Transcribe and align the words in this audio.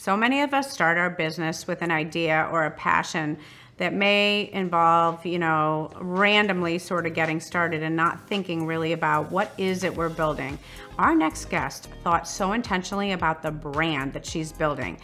So 0.00 0.16
many 0.16 0.40
of 0.40 0.54
us 0.54 0.72
start 0.72 0.96
our 0.96 1.10
business 1.10 1.66
with 1.66 1.82
an 1.82 1.90
idea 1.90 2.48
or 2.50 2.64
a 2.64 2.70
passion 2.70 3.36
that 3.76 3.92
may 3.92 4.48
involve, 4.54 5.26
you 5.26 5.38
know, 5.38 5.90
randomly 6.00 6.78
sort 6.78 7.04
of 7.06 7.12
getting 7.12 7.38
started 7.38 7.82
and 7.82 7.94
not 7.94 8.26
thinking 8.26 8.64
really 8.64 8.94
about 8.94 9.30
what 9.30 9.52
is 9.58 9.84
it 9.84 9.94
we're 9.94 10.08
building. 10.08 10.58
Our 10.98 11.14
next 11.14 11.50
guest 11.50 11.90
thought 12.02 12.26
so 12.26 12.52
intentionally 12.52 13.12
about 13.12 13.42
the 13.42 13.50
brand 13.50 14.14
that 14.14 14.24
she's 14.24 14.52
building 14.52 14.98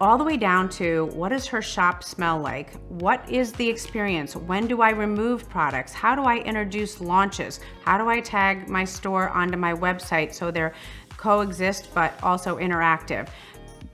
all 0.00 0.16
the 0.16 0.24
way 0.24 0.38
down 0.38 0.70
to 0.70 1.10
what 1.12 1.28
does 1.28 1.46
her 1.46 1.60
shop 1.60 2.02
smell 2.02 2.38
like? 2.38 2.72
What 2.88 3.28
is 3.28 3.52
the 3.52 3.68
experience? 3.68 4.34
When 4.34 4.66
do 4.66 4.80
I 4.80 4.90
remove 4.90 5.46
products? 5.50 5.92
How 5.92 6.14
do 6.14 6.22
I 6.22 6.38
introduce 6.38 7.02
launches? 7.02 7.60
How 7.84 7.98
do 7.98 8.08
I 8.08 8.20
tag 8.20 8.70
my 8.70 8.86
store 8.86 9.28
onto 9.28 9.58
my 9.58 9.74
website 9.74 10.32
so 10.32 10.50
they're 10.50 10.72
coexist 11.18 11.94
but 11.94 12.14
also 12.22 12.56
interactive? 12.56 13.28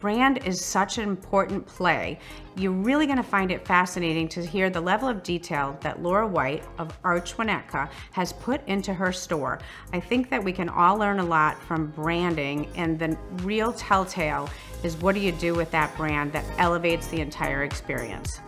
Brand 0.07 0.39
is 0.47 0.65
such 0.65 0.99
an 0.99 1.03
important 1.03 1.67
play. 1.67 2.17
You're 2.57 2.71
really 2.71 3.07
going 3.07 3.17
to 3.17 3.25
find 3.25 3.51
it 3.51 3.67
fascinating 3.67 4.29
to 4.29 4.47
hear 4.47 4.71
the 4.71 4.81
level 4.81 5.09
of 5.09 5.25
detail 5.25 5.77
that 5.81 6.01
Laura 6.01 6.25
White 6.25 6.63
of 6.79 6.97
Arch 7.03 7.37
Winnetka 7.37 7.91
has 8.13 8.33
put 8.33 8.65
into 8.69 8.95
her 8.95 9.11
store. 9.11 9.59
I 9.93 9.99
think 9.99 10.31
that 10.31 10.45
we 10.45 10.53
can 10.53 10.69
all 10.69 10.97
learn 10.97 11.19
a 11.19 11.25
lot 11.25 11.61
from 11.61 11.89
branding, 11.89 12.69
and 12.77 12.97
the 12.97 13.19
real 13.43 13.73
telltale 13.73 14.49
is 14.85 14.97
what 14.99 15.17
do 15.17 15.21
you 15.21 15.33
do 15.33 15.57
with 15.57 15.73
that 15.73 15.97
brand 15.97 16.33
that 16.35 16.45
elevates 16.57 17.09
the 17.09 17.21
entire 17.21 17.65
experience. 17.65 18.39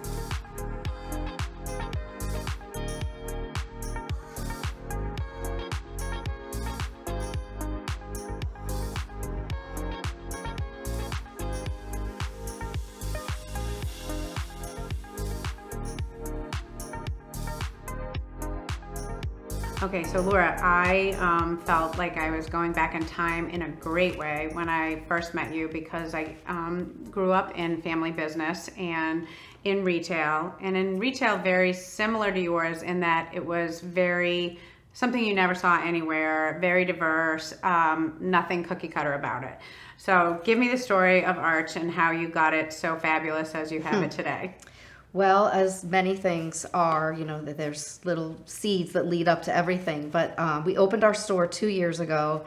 So 20.18 20.24
Laura, 20.24 20.58
I 20.60 21.12
um, 21.20 21.58
felt 21.58 21.96
like 21.96 22.16
I 22.16 22.30
was 22.30 22.48
going 22.48 22.72
back 22.72 22.96
in 22.96 23.06
time 23.06 23.48
in 23.50 23.62
a 23.62 23.68
great 23.68 24.18
way 24.18 24.48
when 24.52 24.68
I 24.68 24.98
first 25.06 25.32
met 25.32 25.54
you 25.54 25.68
because 25.68 26.12
I 26.12 26.34
um, 26.48 26.92
grew 27.08 27.30
up 27.30 27.56
in 27.56 27.80
family 27.82 28.10
business 28.10 28.68
and 28.76 29.28
in 29.62 29.84
retail, 29.84 30.52
and 30.60 30.76
in 30.76 30.98
retail, 30.98 31.38
very 31.38 31.72
similar 31.72 32.32
to 32.32 32.40
yours 32.40 32.82
in 32.82 32.98
that 32.98 33.30
it 33.32 33.46
was 33.46 33.80
very 33.80 34.58
something 34.92 35.24
you 35.24 35.36
never 35.36 35.54
saw 35.54 35.80
anywhere, 35.80 36.58
very 36.60 36.84
diverse, 36.84 37.54
um, 37.62 38.16
nothing 38.18 38.64
cookie 38.64 38.88
cutter 38.88 39.12
about 39.12 39.44
it. 39.44 39.56
So, 39.98 40.40
give 40.42 40.58
me 40.58 40.66
the 40.66 40.78
story 40.78 41.24
of 41.24 41.38
Arch 41.38 41.76
and 41.76 41.92
how 41.92 42.10
you 42.10 42.26
got 42.26 42.54
it 42.54 42.72
so 42.72 42.96
fabulous 42.96 43.54
as 43.54 43.70
you 43.70 43.80
have 43.82 43.98
hmm. 43.98 44.02
it 44.02 44.10
today. 44.10 44.56
Well, 45.14 45.48
as 45.48 45.84
many 45.84 46.16
things 46.16 46.66
are, 46.74 47.14
you 47.14 47.24
know, 47.24 47.40
there's 47.40 48.00
little 48.04 48.36
seeds 48.44 48.92
that 48.92 49.06
lead 49.06 49.26
up 49.26 49.42
to 49.42 49.56
everything. 49.56 50.10
But 50.10 50.38
um, 50.38 50.64
we 50.64 50.76
opened 50.76 51.02
our 51.02 51.14
store 51.14 51.46
two 51.46 51.68
years 51.68 52.00
ago, 52.00 52.44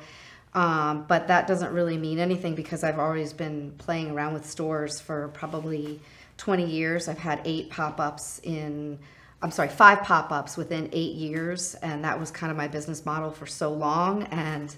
um, 0.53 1.05
but 1.07 1.27
that 1.27 1.47
doesn't 1.47 1.73
really 1.73 1.97
mean 1.97 2.19
anything 2.19 2.53
because 2.53 2.83
I've 2.83 2.99
always 2.99 3.33
been 3.33 3.73
playing 3.79 4.11
around 4.11 4.33
with 4.33 4.45
stores 4.45 4.99
for 4.99 5.29
probably 5.29 5.99
20 6.37 6.65
years. 6.65 7.07
I've 7.07 7.17
had 7.17 7.41
eight 7.45 7.71
pop 7.71 7.99
ups 7.99 8.39
in, 8.43 8.99
I'm 9.41 9.51
sorry, 9.51 9.69
five 9.69 10.03
pop 10.03 10.31
ups 10.31 10.55
within 10.55 10.87
eight 10.91 11.15
years. 11.15 11.73
And 11.75 12.03
that 12.03 12.19
was 12.19 12.29
kind 12.29 12.51
of 12.51 12.57
my 12.57 12.67
business 12.67 13.07
model 13.07 13.31
for 13.31 13.47
so 13.47 13.73
long. 13.73 14.23
And 14.25 14.75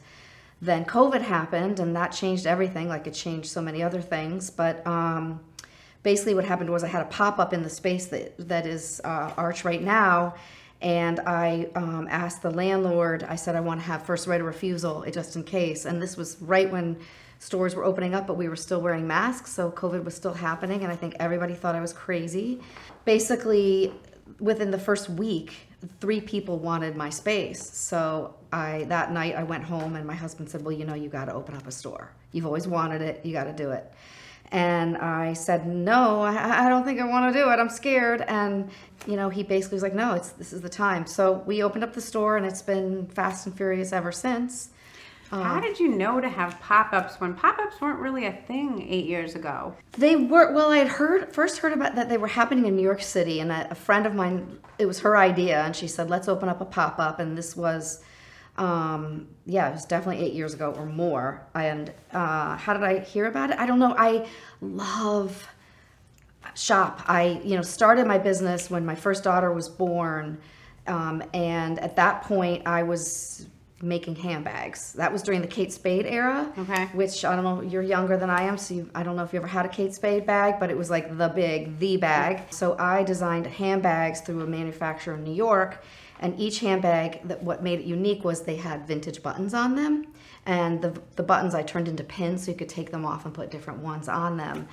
then 0.62 0.86
COVID 0.86 1.22
happened 1.22 1.82
and 1.82 1.94
that 1.98 2.14
changed 2.14 2.48
everything, 2.48 2.88
like 2.88 3.08
it 3.08 3.14
changed 3.14 3.50
so 3.50 3.62
many 3.62 3.84
other 3.84 4.00
things. 4.00 4.50
But, 4.50 4.88
um, 4.88 5.42
basically 6.04 6.36
what 6.36 6.46
happened 6.46 6.70
was 6.70 6.84
I 6.84 6.88
had 6.88 7.02
a 7.02 7.10
pop 7.10 7.40
up 7.40 7.54
in 7.54 7.64
the 7.64 7.70
space 7.70 8.08
that 8.08 8.36
that 8.48 8.66
is 8.66 9.02
uh, 9.04 9.34
Arch 9.38 9.66
right 9.66 9.82
now, 9.82 10.36
and 10.82 11.20
I 11.22 11.70
um, 11.76 12.08
asked 12.12 12.42
the 12.42 12.52
landlord. 12.52 13.24
I 13.24 13.36
said 13.36 13.56
I 13.56 13.62
want 13.62 13.80
to 13.80 13.86
have 13.88 14.04
first 14.04 14.28
right 14.28 14.40
of 14.40 14.46
refusal 14.46 15.06
just 15.12 15.36
in 15.36 15.44
case, 15.44 15.86
and 15.86 16.02
this 16.02 16.18
was 16.18 16.38
right 16.42 16.72
when 16.72 16.98
stores 17.40 17.76
were 17.76 17.84
opening 17.84 18.14
up, 18.14 18.28
but 18.28 18.36
we 18.36 18.48
were 18.48 18.56
still 18.56 18.82
wearing 18.82 19.08
masks, 19.08 19.52
so 19.52 19.72
COVID 19.72 20.04
was 20.04 20.16
still 20.16 20.34
happening, 20.34 20.84
and 20.84 20.92
I 20.92 20.96
think 20.96 21.16
everybody 21.20 21.54
thought 21.54 21.76
I 21.76 21.82
was 21.82 21.94
crazy. 21.94 22.62
Basically, 23.06 23.94
within 24.40 24.72
the 24.72 24.80
first 24.80 25.10
week, 25.10 25.54
three 26.00 26.22
people 26.22 26.58
wanted 26.58 26.96
my 26.96 27.10
space. 27.10 27.62
So 27.62 28.36
I 28.52 28.86
that 28.90 29.12
night 29.12 29.36
I 29.36 29.44
went 29.44 29.64
home 29.64 29.96
and 29.96 30.06
my 30.06 30.16
husband 30.16 30.50
said, 30.50 30.64
"Well, 30.64 30.74
you 30.74 30.86
know, 30.86 30.94
you 30.94 31.10
got 31.10 31.26
to 31.26 31.34
open 31.34 31.56
up 31.56 31.68
a 31.68 31.72
store. 31.72 32.12
You've 32.32 32.46
always 32.46 32.68
wanted 32.68 33.02
it. 33.02 33.26
You 33.26 33.34
got 33.34 33.46
to 33.46 33.54
do 33.54 33.72
it." 33.72 33.92
And 34.54 34.98
I 34.98 35.34
said, 35.34 35.66
no, 35.66 36.22
I, 36.22 36.68
I 36.68 36.70
don't 36.70 36.86
think 36.86 37.02
I 37.02 37.06
want 37.06 37.34
to 37.34 37.40
do 37.40 37.50
it. 37.50 37.58
I'm 37.58 37.70
scared. 37.70 38.22
And, 38.22 38.70
you 39.08 39.16
know, 39.16 39.30
he 39.30 39.42
basically 39.42 39.78
was 39.78 39.84
like, 39.84 39.96
no, 39.96 40.14
it's, 40.14 40.30
this 40.30 40.54
is 40.54 40.62
the 40.62 40.70
time. 40.70 41.08
So 41.08 41.44
we 41.48 41.64
opened 41.64 41.84
up 41.84 41.94
the 41.94 42.02
store 42.02 42.38
and 42.38 42.46
it's 42.46 42.62
been 42.62 43.08
fast 43.08 43.48
and 43.48 43.58
furious 43.58 43.92
ever 43.92 44.12
since. 44.12 44.70
How 45.32 45.56
um, 45.56 45.62
did 45.62 45.80
you 45.80 45.88
know 45.88 46.22
to 46.22 46.30
have 46.30 46.60
pop-ups 46.60 47.20
when 47.20 47.34
pop-ups 47.34 47.82
weren't 47.82 47.98
really 47.98 48.28
a 48.28 48.32
thing 48.32 48.86
eight 48.88 49.06
years 49.06 49.34
ago? 49.34 49.76
They 49.94 50.16
were. 50.16 50.54
Well, 50.54 50.70
I 50.70 50.78
had 50.78 50.88
heard 50.88 51.34
first 51.34 51.58
heard 51.58 51.74
about 51.74 51.96
that 51.96 52.08
they 52.08 52.18
were 52.18 52.28
happening 52.28 52.68
in 52.68 52.76
New 52.76 52.84
York 52.84 53.02
City, 53.02 53.40
and 53.40 53.52
a, 53.52 53.72
a 53.72 53.76
friend 53.76 54.06
of 54.06 54.14
mine. 54.14 54.60
It 54.78 54.86
was 54.86 55.00
her 55.00 55.18
idea, 55.18 55.64
and 55.64 55.76
she 55.76 55.88
said, 55.88 56.08
"Let's 56.08 56.28
open 56.28 56.50
up 56.50 56.62
a 56.62 56.66
pop-up." 56.66 57.20
And 57.20 57.36
this 57.36 57.58
was 57.58 58.04
um, 58.58 59.28
yeah, 59.46 59.70
it 59.70 59.74
was 59.74 59.86
definitely 59.86 60.26
eight 60.26 60.34
years 60.34 60.54
ago 60.54 60.74
or 60.78 60.86
more. 60.86 61.46
And 61.56 61.92
uh, 62.12 62.56
how 62.58 62.74
did 62.74 62.84
I 62.84 63.00
hear 63.00 63.26
about 63.26 63.50
it? 63.50 63.60
I 63.60 63.66
don't 63.66 63.80
know. 63.80 63.96
I 63.98 64.28
love 64.62 65.48
shop. 66.56 67.02
I, 67.08 67.42
you 67.44 67.56
know, 67.56 67.62
started 67.62 68.06
my 68.06 68.18
business 68.18 68.70
when 68.70 68.86
my 68.86 68.96
first 68.96 69.24
daughter 69.24 69.52
was 69.52 69.70
born. 69.70 70.40
Um, 70.86 71.24
and 71.34 71.80
at 71.80 71.96
that 71.96 72.24
point, 72.24 72.68
I 72.68 72.84
was 72.84 73.48
making 73.82 74.16
handbags. 74.16 74.94
That 74.94 75.12
was 75.12 75.22
during 75.24 75.42
the 75.42 75.48
Kate 75.48 75.74
Spade 75.74 76.06
era. 76.06 76.52
Okay. 76.58 76.86
Which 76.94 77.26
I 77.26 77.36
don't 77.36 77.44
know, 77.44 77.62
you're 77.62 77.82
younger 77.82 78.18
than 78.18 78.30
I 78.30 78.44
am, 78.44 78.58
so 78.58 78.74
you, 78.76 78.90
I 78.96 79.04
don't 79.04 79.18
know 79.18 79.24
if 79.24 79.34
you 79.34 79.40
ever 79.40 79.48
had 79.48 79.66
a 79.66 79.70
Kate 79.70 79.94
Spade 79.94 80.26
bag, 80.26 80.56
but 80.60 80.70
it 80.70 80.78
was 80.78 80.90
like 80.90 81.18
the 81.18 81.28
big, 81.28 81.80
the 81.80 81.98
bag. 81.98 82.54
So 82.54 82.78
I 82.80 83.04
designed 83.04 83.46
handbags 83.46 84.22
through 84.22 84.42
a 84.42 84.48
manufacturer 84.48 85.16
in 85.16 85.24
New 85.24 85.34
York 85.34 85.84
and 86.24 86.40
each 86.40 86.62
handbag 86.62 87.20
that 87.28 87.44
what 87.44 87.62
made 87.62 87.80
it 87.80 87.86
unique 87.86 88.24
was 88.24 88.42
they 88.42 88.56
had 88.56 88.88
vintage 88.88 89.22
buttons 89.22 89.54
on 89.54 89.76
them. 89.76 90.08
And 90.46 90.82
the, 90.82 91.00
the 91.18 91.24
buttons 91.24 91.54
i 91.54 91.62
turned 91.62 91.90
into 91.90 92.04
pins 92.04 92.46
so 92.46 92.52
you 92.52 92.58
could 92.58 92.70
take 92.70 92.92
them 92.92 93.06
off 93.06 93.26
and 93.26 93.34
put 93.34 93.52
different 93.52 93.82
ones 93.82 94.08
on 94.08 94.38
them. 94.38 94.68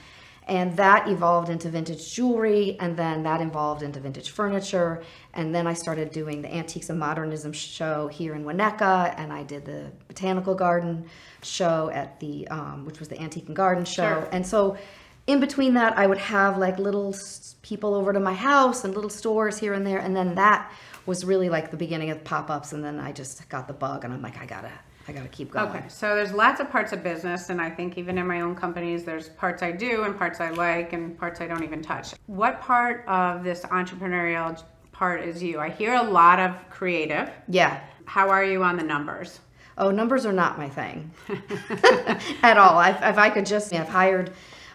And 0.46 0.76
that 0.76 1.08
evolved 1.08 1.48
into 1.48 1.68
vintage 1.68 2.14
jewelry 2.14 2.76
and 2.78 2.96
then 2.96 3.24
that 3.24 3.40
evolved 3.40 3.82
into 3.82 3.98
vintage 3.98 4.30
furniture. 4.30 5.02
And 5.34 5.52
then 5.52 5.66
i 5.66 5.74
started 5.74 6.12
doing 6.12 6.40
the 6.40 6.54
antiques 6.54 6.88
and 6.88 7.00
modernism 7.00 7.52
show 7.52 8.06
here 8.06 8.36
in 8.36 8.44
winnetka 8.44 9.12
and 9.18 9.32
i 9.32 9.42
did 9.42 9.64
the 9.64 9.90
botanical 10.06 10.54
garden 10.54 11.04
show 11.42 11.90
at 11.90 12.20
the 12.20 12.46
um, 12.48 12.84
which 12.84 13.00
was 13.00 13.08
the 13.08 13.20
antique 13.20 13.48
and 13.48 13.56
garden 13.56 13.84
show. 13.84 14.20
Sure. 14.20 14.28
and 14.30 14.46
so 14.46 14.78
in 15.26 15.40
between 15.40 15.74
that 15.74 15.96
i 15.98 16.06
would 16.06 16.18
have 16.18 16.58
like 16.58 16.78
little 16.78 17.14
people 17.62 17.94
over 17.94 18.12
to 18.12 18.20
my 18.20 18.34
house 18.34 18.84
and 18.84 18.94
little 18.94 19.10
stores 19.10 19.58
here 19.58 19.74
and 19.74 19.86
there 19.86 19.98
and 19.98 20.16
then 20.16 20.34
that 20.34 20.70
was 21.06 21.24
really 21.24 21.48
like 21.48 21.70
the 21.70 21.76
beginning 21.76 22.10
of 22.10 22.22
pop-ups 22.24 22.72
and 22.72 22.84
then 22.84 23.00
I 23.00 23.12
just 23.12 23.48
got 23.48 23.66
the 23.66 23.74
bug 23.74 24.04
and 24.04 24.12
I'm 24.12 24.22
like 24.22 24.38
I 24.38 24.46
gotta 24.46 24.70
I 25.08 25.12
gotta 25.12 25.28
keep 25.28 25.50
going. 25.50 25.68
Okay, 25.68 25.84
so 25.88 26.14
there's 26.14 26.32
lots 26.32 26.60
of 26.60 26.70
parts 26.70 26.92
of 26.92 27.02
business, 27.02 27.48
and 27.48 27.60
I 27.60 27.68
think 27.68 27.98
even 27.98 28.16
in 28.16 28.26
my 28.26 28.42
own 28.42 28.54
companies, 28.54 29.02
there's 29.02 29.30
parts 29.30 29.62
I 29.62 29.72
do 29.72 30.04
and 30.04 30.16
parts 30.16 30.40
I 30.40 30.50
like 30.50 30.92
and 30.92 31.18
parts 31.18 31.40
I 31.40 31.48
don't 31.48 31.64
even 31.64 31.82
touch. 31.82 32.14
What 32.26 32.60
part 32.60 33.04
of 33.08 33.42
this 33.42 33.62
entrepreneurial 33.62 34.62
part 34.92 35.22
is 35.22 35.42
you? 35.42 35.58
I 35.58 35.70
hear 35.70 35.94
a 35.94 36.02
lot 36.02 36.38
of 36.38 36.54
creative. 36.70 37.30
Yeah. 37.48 37.80
How 38.04 38.28
are 38.28 38.44
you 38.44 38.62
on 38.62 38.76
the 38.76 38.84
numbers? 38.84 39.40
Oh, 39.78 39.90
numbers 39.90 40.26
are 40.26 40.32
not 40.32 40.58
my 40.58 40.68
thing 40.68 41.10
at 42.42 42.58
all. 42.58 42.80
If, 42.82 43.02
if 43.02 43.18
I 43.18 43.30
could 43.30 43.46
just, 43.46 43.72
I've 43.72 43.88
hired 43.88 44.32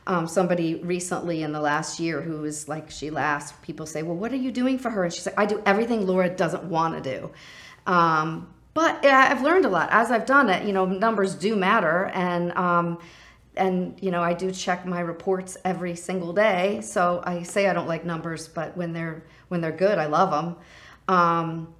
um, 0.08 0.28
somebody 0.28 0.76
recently 0.76 1.44
in 1.44 1.52
the 1.52 1.60
last 1.60 2.00
year 2.00 2.22
who 2.22 2.42
was 2.42 2.68
like, 2.68 2.92
she 2.92 3.10
laughs. 3.10 3.54
People 3.62 3.86
say, 3.86 4.04
Well, 4.04 4.16
what 4.16 4.32
are 4.32 4.38
you 4.38 4.52
doing 4.52 4.78
for 4.78 4.90
her? 4.90 5.04
And 5.04 5.14
she's 5.14 5.26
like, 5.26 5.40
I 5.40 5.46
do 5.46 5.62
everything 5.66 6.06
Laura 6.06 6.30
doesn't 6.30 6.64
want 6.64 7.04
to 7.04 7.18
do. 7.18 7.32
Um, 7.92 8.54
but 8.74 9.06
I've 9.06 9.42
learned 9.42 9.66
a 9.66 9.70
lot 9.70 9.90
as 9.92 10.12
I've 10.12 10.26
done 10.26 10.50
it. 10.50 10.66
You 10.66 10.74
know, 10.74 10.86
numbers 10.86 11.34
do 11.36 11.56
matter. 11.56 12.06
And, 12.14 12.52
um, 12.54 13.00
and 13.58 13.98
you 14.02 14.12
know 14.12 14.22
i 14.22 14.34
do 14.34 14.52
check 14.52 14.86
my 14.86 15.00
reports 15.00 15.56
every 15.64 15.96
single 15.96 16.34
day 16.34 16.82
so 16.82 17.22
i 17.26 17.42
say 17.42 17.68
i 17.68 17.74
don't 17.74 17.88
like 17.88 18.04
numbers 18.04 18.50
but 18.50 18.76
when 18.76 18.92
they're 18.92 19.24
when 19.48 19.62
they're 19.62 19.72
good 19.72 19.98
i 19.98 20.06
love 20.06 20.30
them 20.30 20.56
um, 21.08 21.74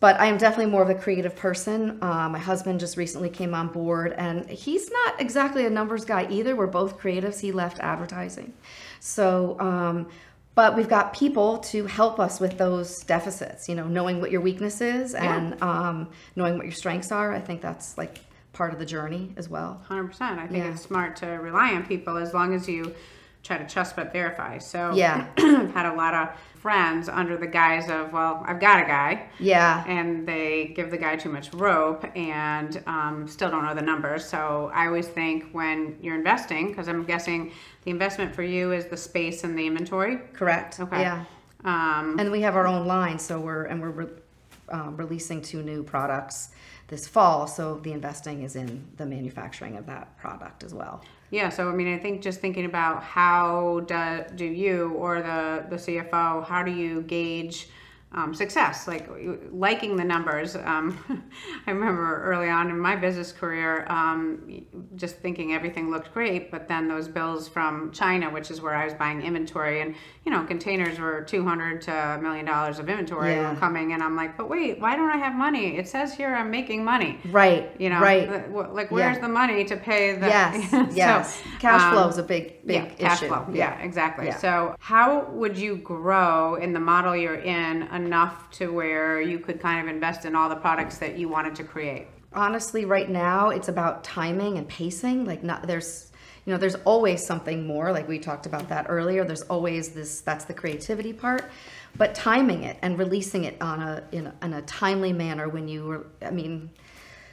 but 0.00 0.18
I 0.20 0.26
am 0.26 0.36
definitely 0.38 0.70
more 0.70 0.82
of 0.82 0.90
a 0.90 0.94
creative 0.94 1.36
person. 1.36 1.98
Uh, 2.02 2.28
my 2.28 2.38
husband 2.38 2.80
just 2.80 2.96
recently 2.96 3.30
came 3.30 3.54
on 3.54 3.68
board, 3.68 4.12
and 4.16 4.48
he's 4.50 4.90
not 4.90 5.20
exactly 5.20 5.64
a 5.66 5.70
numbers 5.70 6.04
guy 6.04 6.26
either. 6.30 6.56
We're 6.56 6.66
both 6.66 6.98
creatives. 6.98 7.40
He 7.40 7.52
left 7.52 7.78
advertising, 7.80 8.52
so. 9.00 9.56
Um, 9.60 10.08
but 10.54 10.74
we've 10.74 10.88
got 10.88 11.12
people 11.12 11.58
to 11.58 11.84
help 11.84 12.18
us 12.18 12.40
with 12.40 12.56
those 12.56 13.00
deficits. 13.04 13.68
You 13.68 13.74
know, 13.74 13.86
knowing 13.86 14.22
what 14.22 14.30
your 14.30 14.40
weakness 14.40 14.80
is 14.80 15.14
and 15.14 15.54
yeah. 15.58 15.88
um, 15.88 16.08
knowing 16.34 16.56
what 16.56 16.64
your 16.64 16.72
strengths 16.74 17.12
are. 17.12 17.32
I 17.34 17.40
think 17.40 17.60
that's 17.60 17.98
like 17.98 18.20
part 18.54 18.72
of 18.72 18.78
the 18.78 18.86
journey 18.86 19.34
as 19.36 19.50
well. 19.50 19.82
Hundred 19.86 20.06
percent. 20.06 20.38
I 20.38 20.46
think 20.46 20.64
Yeah. 20.64 20.70
it's 20.72 20.80
smart 20.80 21.16
to 21.16 21.26
rely 21.26 21.74
on 21.74 21.84
people 21.84 22.16
as 22.16 22.32
long 22.32 22.54
as 22.54 22.66
you 22.66 22.94
try 23.46 23.56
to 23.58 23.66
trust 23.66 23.94
but 23.96 24.12
verify. 24.12 24.58
So 24.58 24.92
Yeah. 24.94 25.26
I've 25.38 25.72
had 25.72 25.86
a 25.86 25.94
lot 25.94 26.14
of 26.14 26.28
friends 26.60 27.08
under 27.08 27.36
the 27.36 27.46
guise 27.46 27.88
of, 27.88 28.12
well, 28.12 28.42
I've 28.46 28.58
got 28.60 28.82
a 28.82 28.86
guy, 28.86 29.28
Yeah. 29.38 29.84
and 29.86 30.26
they 30.26 30.72
give 30.74 30.90
the 30.90 30.96
guy 30.98 31.14
too 31.16 31.28
much 31.30 31.52
rope 31.54 32.04
and 32.16 32.82
um, 32.86 33.28
still 33.28 33.50
don't 33.50 33.64
know 33.64 33.74
the 33.74 33.82
numbers. 33.82 34.24
So 34.24 34.70
I 34.74 34.86
always 34.86 35.06
think 35.06 35.50
when 35.52 35.96
you're 36.02 36.16
investing, 36.16 36.68
because 36.68 36.88
I'm 36.88 37.04
guessing 37.04 37.52
the 37.84 37.90
investment 37.92 38.34
for 38.34 38.42
you 38.42 38.72
is 38.72 38.86
the 38.86 38.96
space 38.96 39.44
and 39.44 39.56
the 39.56 39.64
inventory. 39.66 40.18
Correct. 40.32 40.80
Okay. 40.80 41.00
Yeah. 41.02 41.24
Um, 41.64 42.16
And 42.18 42.30
we 42.32 42.40
have 42.42 42.56
our 42.56 42.66
own 42.66 42.86
line, 42.86 43.18
so 43.18 43.38
we're 43.40 43.64
and 43.64 43.80
we're 43.80 43.90
re- 43.90 44.06
um, 44.68 44.96
releasing 44.96 45.40
two 45.42 45.62
new 45.62 45.82
products 45.84 46.50
this 46.88 47.06
fall. 47.08 47.46
So 47.46 47.76
the 47.82 47.92
investing 47.92 48.42
is 48.42 48.56
in 48.56 48.84
the 48.96 49.06
manufacturing 49.06 49.76
of 49.76 49.86
that 49.86 50.16
product 50.18 50.62
as 50.64 50.74
well. 50.74 51.02
Yeah, 51.30 51.48
so 51.48 51.68
I 51.68 51.74
mean, 51.74 51.92
I 51.92 51.98
think 51.98 52.22
just 52.22 52.40
thinking 52.40 52.64
about 52.64 53.02
how 53.02 53.80
do, 53.86 54.24
do 54.36 54.44
you 54.44 54.92
or 54.92 55.22
the, 55.22 55.66
the 55.68 55.78
CFO, 55.78 56.40
how 56.40 56.62
do 56.62 56.70
you 56.70 57.02
gauge 57.02 57.68
um, 58.16 58.34
success? 58.34 58.88
Like 58.88 59.08
liking 59.52 59.96
the 59.96 60.04
numbers. 60.04 60.56
Um, 60.56 60.98
I 61.66 61.70
remember 61.70 62.22
early 62.24 62.48
on 62.48 62.70
in 62.70 62.78
my 62.78 62.96
business 62.96 63.30
career, 63.32 63.86
um, 63.88 64.64
just 64.96 65.16
thinking 65.18 65.52
everything 65.52 65.90
looked 65.90 66.12
great, 66.12 66.50
but 66.50 66.66
then 66.66 66.88
those 66.88 67.08
bills 67.08 67.46
from 67.48 67.92
China, 67.92 68.30
which 68.30 68.50
is 68.50 68.60
where 68.60 68.74
I 68.74 68.84
was 68.84 68.94
buying 68.94 69.22
inventory, 69.22 69.82
and 69.82 69.94
you 70.24 70.32
know, 70.32 70.44
containers 70.44 70.98
were 70.98 71.22
two 71.22 71.44
hundred 71.44 71.82
to 71.82 71.92
a 71.92 72.18
million 72.20 72.46
dollars 72.46 72.78
of 72.78 72.88
inventory 72.88 73.34
Yeah. 73.34 73.52
were 73.52 73.60
coming, 73.60 73.92
and 73.92 74.02
I'm 74.02 74.16
like, 74.16 74.36
but 74.36 74.48
wait, 74.48 74.80
why 74.80 74.96
don't 74.96 75.10
I 75.10 75.16
have 75.18 75.34
money? 75.34 75.76
It 75.76 75.86
says 75.86 76.14
here 76.14 76.34
I'm 76.34 76.50
making 76.50 76.84
money. 76.84 77.18
Right. 77.30 77.70
You 77.78 77.90
know, 77.90 78.00
Right. 78.00 78.28
the- 78.50 78.56
like 78.72 78.90
where's 78.90 79.16
Yeah. 79.16 79.22
the 79.22 79.28
money 79.28 79.64
to 79.64 79.76
pay 79.76 80.16
the? 80.16 80.26
yes. 80.26 80.70
So, 80.76 80.86
yes. 80.94 81.42
Cash 81.58 81.82
um, 81.82 81.92
flow 81.92 82.08
is 82.08 82.18
a 82.18 82.22
big, 82.22 82.66
big 82.66 82.76
yeah, 82.76 82.84
cash 82.94 83.18
issue. 83.22 83.28
flow. 83.28 83.46
Yeah, 83.52 83.78
exactly. 83.80 84.26
Yeah. 84.26 84.36
So, 84.38 84.74
how 84.78 85.24
would 85.30 85.56
you 85.56 85.76
grow 85.76 86.54
in 86.56 86.72
the 86.72 86.80
model 86.80 87.14
you're 87.16 87.34
in 87.40 87.82
enough 88.06 88.50
to 88.52 88.72
where 88.72 89.20
you 89.20 89.38
could 89.38 89.60
kind 89.60 89.80
of 89.80 89.94
invest 89.94 90.24
in 90.24 90.34
all 90.34 90.48
the 90.48 90.56
products 90.56 90.98
that 90.98 91.18
you 91.18 91.28
wanted 91.28 91.54
to 91.56 91.64
create? 91.64 92.06
honestly 92.32 92.84
right 92.84 93.08
now 93.08 93.48
it's 93.48 93.68
about 93.68 94.04
timing 94.04 94.58
and 94.58 94.68
pacing 94.68 95.24
like 95.24 95.42
not 95.42 95.66
there's 95.66 96.12
you 96.46 96.52
know 96.52 96.58
there's 96.58 96.76
always 96.84 97.26
something 97.26 97.66
more 97.66 97.90
like 97.92 98.06
we 98.08 98.18
talked 98.18 98.46
about 98.46 98.68
that 98.68 98.86
earlier. 98.88 99.24
There's 99.24 99.42
always 99.42 99.90
this 99.90 100.20
that's 100.20 100.44
the 100.44 100.54
creativity 100.54 101.12
part. 101.12 101.50
But 101.96 102.14
timing 102.14 102.62
it 102.62 102.78
and 102.82 102.98
releasing 102.98 103.44
it 103.44 103.60
on 103.60 103.82
a 103.82 104.04
in, 104.12 104.28
a- 104.28 104.34
in 104.42 104.52
a 104.54 104.62
timely 104.62 105.12
manner 105.12 105.48
when 105.48 105.66
you 105.66 105.84
were 105.84 106.06
i 106.22 106.30
mean 106.30 106.70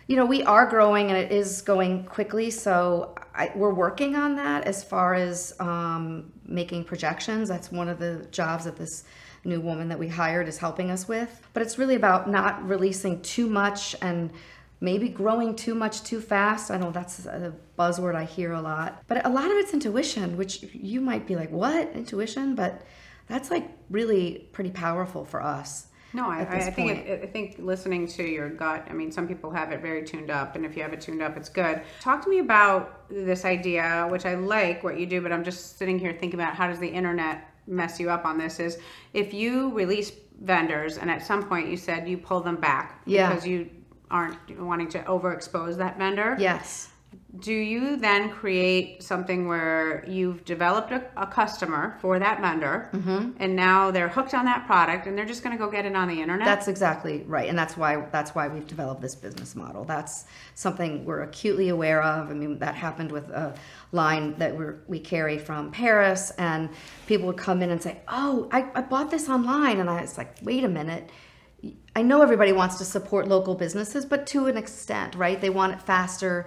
you 0.07 0.15
know 0.15 0.25
we 0.25 0.41
are 0.43 0.65
growing 0.65 1.09
and 1.09 1.17
it 1.17 1.31
is 1.31 1.61
going 1.61 2.05
quickly 2.05 2.49
so 2.49 3.13
I, 3.35 3.51
we're 3.55 3.73
working 3.73 4.15
on 4.15 4.35
that 4.37 4.65
as 4.65 4.83
far 4.83 5.15
as 5.15 5.53
um, 5.59 6.31
making 6.45 6.83
projections. 6.83 7.49
That's 7.49 7.71
one 7.71 7.89
of 7.89 7.97
the 7.99 8.27
jobs 8.31 8.65
that 8.65 8.75
this 8.77 9.05
new 9.45 9.59
woman 9.59 9.89
that 9.89 9.99
we 9.99 10.07
hired 10.07 10.47
is 10.47 10.57
helping 10.57 10.91
us 10.91 11.07
with. 11.07 11.47
But 11.53 11.63
it's 11.63 11.77
really 11.77 11.95
about 11.95 12.29
not 12.29 12.67
releasing 12.67 13.21
too 13.21 13.47
much 13.47 13.95
and 14.01 14.31
maybe 14.79 15.09
growing 15.09 15.55
too 15.55 15.75
much 15.75 16.03
too 16.03 16.19
fast. 16.19 16.71
I 16.71 16.77
know 16.77 16.91
that's 16.91 17.25
a 17.25 17.53
buzzword 17.77 18.15
i 18.15 18.23
hear 18.23 18.53
a 18.53 18.61
lot. 18.61 19.03
But 19.07 19.25
a 19.25 19.29
lot 19.29 19.45
of 19.45 19.57
it's 19.57 19.73
intuition 19.73 20.37
which 20.37 20.63
you 20.73 21.01
might 21.01 21.25
be 21.25 21.35
like 21.35 21.51
what? 21.51 21.91
Intuition? 21.93 22.55
But 22.55 22.81
that's 23.27 23.49
like 23.49 23.69
really 23.89 24.49
pretty 24.51 24.71
powerful 24.71 25.23
for 25.25 25.41
us 25.41 25.87
No, 26.13 26.29
I, 26.29 26.41
I 26.41 26.71
think 26.71 26.91
it, 26.91 27.23
I 27.23 27.25
think 27.25 27.55
listening 27.57 28.07
to 28.07 28.23
your 28.23 28.49
gut. 28.49 28.85
I 28.89 28.93
mean, 28.93 29.11
some 29.11 29.27
people 29.27 29.49
have 29.51 29.71
it 29.71 29.81
very 29.81 30.03
tuned 30.03 30.29
up, 30.29 30.55
and 30.55 30.65
if 30.65 30.75
you 30.75 30.83
have 30.83 30.93
it 30.93 31.01
tuned 31.01 31.21
up, 31.21 31.37
it's 31.37 31.49
good. 31.49 31.81
Talk 32.01 32.23
to 32.23 32.29
me 32.29 32.39
about 32.39 33.09
this 33.09 33.45
idea, 33.45 34.07
which 34.11 34.25
I 34.25 34.35
like 34.35 34.83
what 34.83 34.99
you 34.99 35.07
do, 35.07 35.21
but 35.21 35.31
I'm 35.31 35.43
just 35.43 35.77
sitting 35.79 35.97
here 35.97 36.11
thinking 36.11 36.39
about 36.39 36.53
how 36.55 36.67
does 36.67 36.79
the 36.79 36.87
internet 36.87 37.49
mess 37.67 37.99
you 37.99 38.09
up 38.09 38.25
on 38.25 38.37
this? 38.37 38.59
Is 38.59 38.77
if 39.13 39.33
you 39.33 39.71
release 39.73 40.11
vendors, 40.41 40.97
and 40.97 41.09
at 41.09 41.25
some 41.25 41.43
point 41.47 41.69
you 41.69 41.77
said 41.77 42.07
you 42.07 42.17
pull 42.17 42.41
them 42.41 42.57
back 42.57 43.01
Yeah. 43.05 43.29
because 43.29 43.47
you 43.47 43.69
aren't 44.11 44.37
wanting 44.59 44.89
to 44.89 44.99
overexpose 45.03 45.77
that 45.77 45.97
vendor. 45.97 46.35
yes 46.39 46.89
Do 47.39 47.51
you 47.51 47.97
then 47.97 48.29
create 48.29 49.01
something 49.01 49.47
where 49.47 50.05
you've 50.07 50.45
developed 50.45 50.91
a, 50.91 51.03
a 51.17 51.25
customer 51.25 51.97
for 51.99 52.19
that 52.19 52.39
vendor, 52.41 52.89
Mm-hmm. 52.93 53.31
and 53.37 53.55
now 53.55 53.89
they're 53.89 54.07
hooked 54.07 54.35
on 54.35 54.45
that 54.45 54.67
product, 54.67 55.07
and 55.07 55.17
they're 55.17 55.25
just 55.25 55.43
going 55.43 55.57
to 55.57 55.63
go 55.63 55.69
get 55.71 55.83
it 55.85 55.95
on 55.95 56.07
the 56.09 56.21
internet? 56.21 56.45
That's 56.45 56.67
exactly 56.67 57.23
right, 57.25 57.49
and 57.49 57.57
that's 57.57 57.75
why 57.75 58.05
that's 58.11 58.35
why 58.35 58.47
we've 58.49 58.67
developed 58.67 59.01
this 59.01 59.15
business 59.15 59.55
model. 59.55 59.83
That's 59.83 60.25
something 60.53 61.05
we're 61.05 61.23
acutely 61.23 61.69
aware 61.69 62.03
of. 62.03 62.29
I 62.29 62.33
mean, 62.35 62.59
that 62.59 62.75
happened 62.75 63.11
with 63.11 63.27
a 63.31 63.55
line 63.91 64.35
that 64.37 64.55
we 64.55 64.65
we 64.87 64.99
carry 64.99 65.39
from 65.39 65.71
Paris, 65.71 66.29
and 66.37 66.69
people 67.07 67.25
would 67.25 67.37
come 67.37 67.63
in 67.63 67.71
and 67.71 67.81
say, 67.81 68.01
"Oh, 68.07 68.47
I, 68.51 68.69
I 68.75 68.81
bought 68.81 69.09
this 69.09 69.27
online," 69.27 69.79
and 69.79 69.89
I 69.89 70.01
was 70.01 70.19
like, 70.19 70.35
"Wait 70.43 70.63
a 70.63 70.69
minute." 70.69 71.09
I 71.95 72.01
know 72.01 72.21
everybody 72.21 72.51
wants 72.51 72.77
to 72.79 72.83
support 72.85 73.27
local 73.27 73.55
businesses, 73.55 74.05
but 74.05 74.27
to 74.27 74.47
an 74.47 74.57
extent, 74.57 75.15
right? 75.15 75.39
They 75.39 75.49
want 75.49 75.71
it 75.73 75.81
faster. 75.81 76.45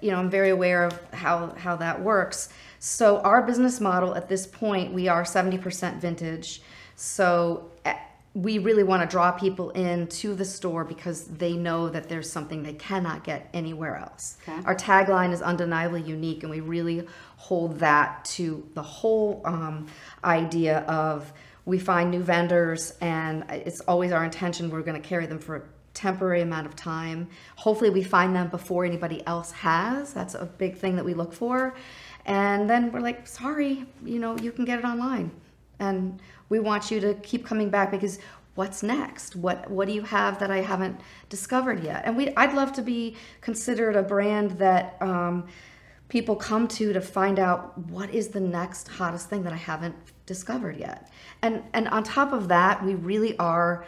You 0.00 0.10
know, 0.10 0.18
I'm 0.18 0.30
very 0.30 0.50
aware 0.50 0.84
of 0.84 1.00
how 1.12 1.54
how 1.56 1.76
that 1.76 2.00
works. 2.00 2.48
So 2.78 3.18
our 3.20 3.42
business 3.42 3.80
model 3.80 4.14
at 4.14 4.28
this 4.28 4.46
point, 4.46 4.92
we 4.92 5.08
are 5.08 5.24
70% 5.24 5.98
vintage. 6.00 6.62
So 6.94 7.70
eh, 7.84 7.96
we 8.34 8.58
really 8.58 8.82
want 8.82 9.02
to 9.02 9.08
draw 9.08 9.32
people 9.32 9.70
in 9.70 10.06
to 10.08 10.34
the 10.34 10.44
store 10.44 10.84
because 10.84 11.24
they 11.24 11.54
know 11.54 11.88
that 11.88 12.08
there's 12.08 12.30
something 12.30 12.62
they 12.62 12.74
cannot 12.74 13.24
get 13.24 13.48
anywhere 13.54 13.96
else. 13.96 14.36
Okay. 14.46 14.62
Our 14.66 14.74
tagline 14.74 15.32
is 15.32 15.40
undeniably 15.40 16.02
unique, 16.02 16.42
and 16.42 16.50
we 16.50 16.60
really 16.60 17.06
hold 17.36 17.78
that 17.78 18.24
to 18.26 18.68
the 18.74 18.82
whole 18.82 19.40
um, 19.46 19.86
idea 20.22 20.80
of 20.80 21.32
we 21.64 21.78
find 21.78 22.10
new 22.10 22.22
vendors, 22.22 22.92
and 23.00 23.44
it's 23.48 23.80
always 23.80 24.12
our 24.12 24.24
intention 24.24 24.70
we're 24.70 24.82
going 24.82 25.00
to 25.00 25.08
carry 25.08 25.24
them 25.24 25.38
for 25.38 25.68
temporary 25.96 26.42
amount 26.42 26.66
of 26.66 26.76
time. 26.76 27.28
Hopefully, 27.56 27.90
we 27.90 28.04
find 28.04 28.36
them 28.36 28.48
before 28.48 28.84
anybody 28.84 29.26
else 29.26 29.50
has. 29.50 30.12
That's 30.12 30.34
a 30.34 30.44
big 30.44 30.76
thing 30.76 30.94
that 30.96 31.04
we 31.04 31.14
look 31.14 31.32
for. 31.32 31.74
And 32.26 32.68
then 32.70 32.92
we're 32.92 33.00
like, 33.00 33.26
sorry, 33.26 33.86
you 34.04 34.18
know, 34.18 34.36
you 34.38 34.52
can 34.52 34.64
get 34.64 34.78
it 34.78 34.84
online. 34.84 35.30
And 35.78 36.20
we 36.48 36.60
want 36.60 36.90
you 36.90 37.00
to 37.00 37.14
keep 37.14 37.44
coming 37.44 37.70
back 37.70 37.90
because 37.90 38.18
what's 38.56 38.82
next? 38.82 39.36
What 39.36 39.70
what 39.70 39.86
do 39.86 39.94
you 39.94 40.02
have 40.02 40.38
that 40.40 40.50
I 40.50 40.60
haven't 40.60 41.00
discovered 41.28 41.82
yet? 41.82 42.02
And 42.04 42.16
we 42.16 42.34
I'd 42.36 42.54
love 42.54 42.72
to 42.74 42.82
be 42.82 43.16
considered 43.40 43.96
a 43.96 44.02
brand 44.02 44.52
that 44.52 44.96
um, 45.00 45.46
people 46.08 46.36
come 46.36 46.66
to 46.68 46.92
to 46.92 47.00
find 47.00 47.38
out 47.38 47.76
what 47.78 48.10
is 48.10 48.28
the 48.28 48.40
next 48.40 48.88
hottest 48.88 49.28
thing 49.28 49.42
that 49.44 49.52
I 49.52 49.56
haven't 49.56 49.96
discovered 50.26 50.76
yet. 50.76 51.10
And 51.42 51.62
and 51.72 51.88
on 51.88 52.02
top 52.02 52.32
of 52.32 52.48
that, 52.48 52.84
we 52.84 52.94
really 52.94 53.36
are 53.38 53.86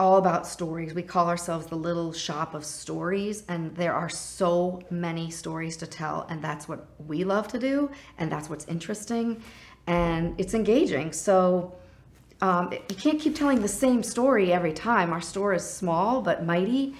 all 0.00 0.16
about 0.16 0.46
stories. 0.46 0.92
We 0.92 1.02
call 1.02 1.28
ourselves 1.28 1.66
the 1.66 1.76
little 1.76 2.12
shop 2.12 2.54
of 2.54 2.64
stories, 2.64 3.44
and 3.48 3.74
there 3.76 3.94
are 3.94 4.08
so 4.08 4.82
many 4.90 5.30
stories 5.30 5.76
to 5.78 5.86
tell, 5.86 6.26
and 6.28 6.42
that's 6.42 6.68
what 6.68 6.86
we 7.06 7.22
love 7.22 7.46
to 7.48 7.58
do, 7.58 7.90
and 8.18 8.30
that's 8.30 8.50
what's 8.50 8.66
interesting, 8.66 9.42
and 9.86 10.34
it's 10.38 10.54
engaging. 10.54 11.12
So 11.12 11.74
um, 12.42 12.72
you 12.72 12.96
can't 12.96 13.20
keep 13.20 13.36
telling 13.36 13.62
the 13.62 13.68
same 13.68 14.02
story 14.02 14.52
every 14.52 14.72
time. 14.72 15.12
Our 15.12 15.20
store 15.20 15.54
is 15.54 15.68
small 15.68 16.20
but 16.20 16.44
mighty, 16.44 16.94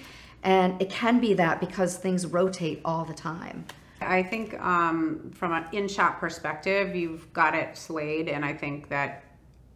and 0.44 0.80
it 0.80 0.88
can 0.88 1.20
be 1.20 1.34
that 1.34 1.58
because 1.58 1.96
things 1.96 2.26
rotate 2.26 2.80
all 2.84 3.04
the 3.04 3.14
time. 3.14 3.64
I 4.00 4.22
think 4.22 4.60
um, 4.60 5.32
from 5.34 5.52
an 5.52 5.64
in-shop 5.72 6.20
perspective, 6.20 6.94
you've 6.94 7.32
got 7.32 7.54
it 7.54 7.76
slayed, 7.76 8.28
and 8.28 8.44
I 8.44 8.52
think 8.52 8.88
that 8.90 9.23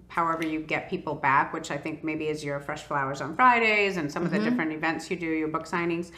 however 0.09 0.47
you 0.47 0.61
get 0.61 0.91
people 0.91 1.15
back, 1.15 1.53
which 1.53 1.71
I 1.71 1.77
think 1.77 2.03
maybe 2.03 2.29
is 2.29 2.43
your 2.43 2.61
fresh 2.61 2.83
flowers 2.83 3.21
on 3.21 3.37
Fridays 3.37 3.97
and 3.97 4.11
some 4.11 4.25
of 4.25 4.31
the 4.31 4.39
different 4.39 4.73
events 4.73 5.11
you 5.11 5.17
do, 5.17 5.27
your 5.27 5.49
book 5.49 5.67
signings. 5.67 6.11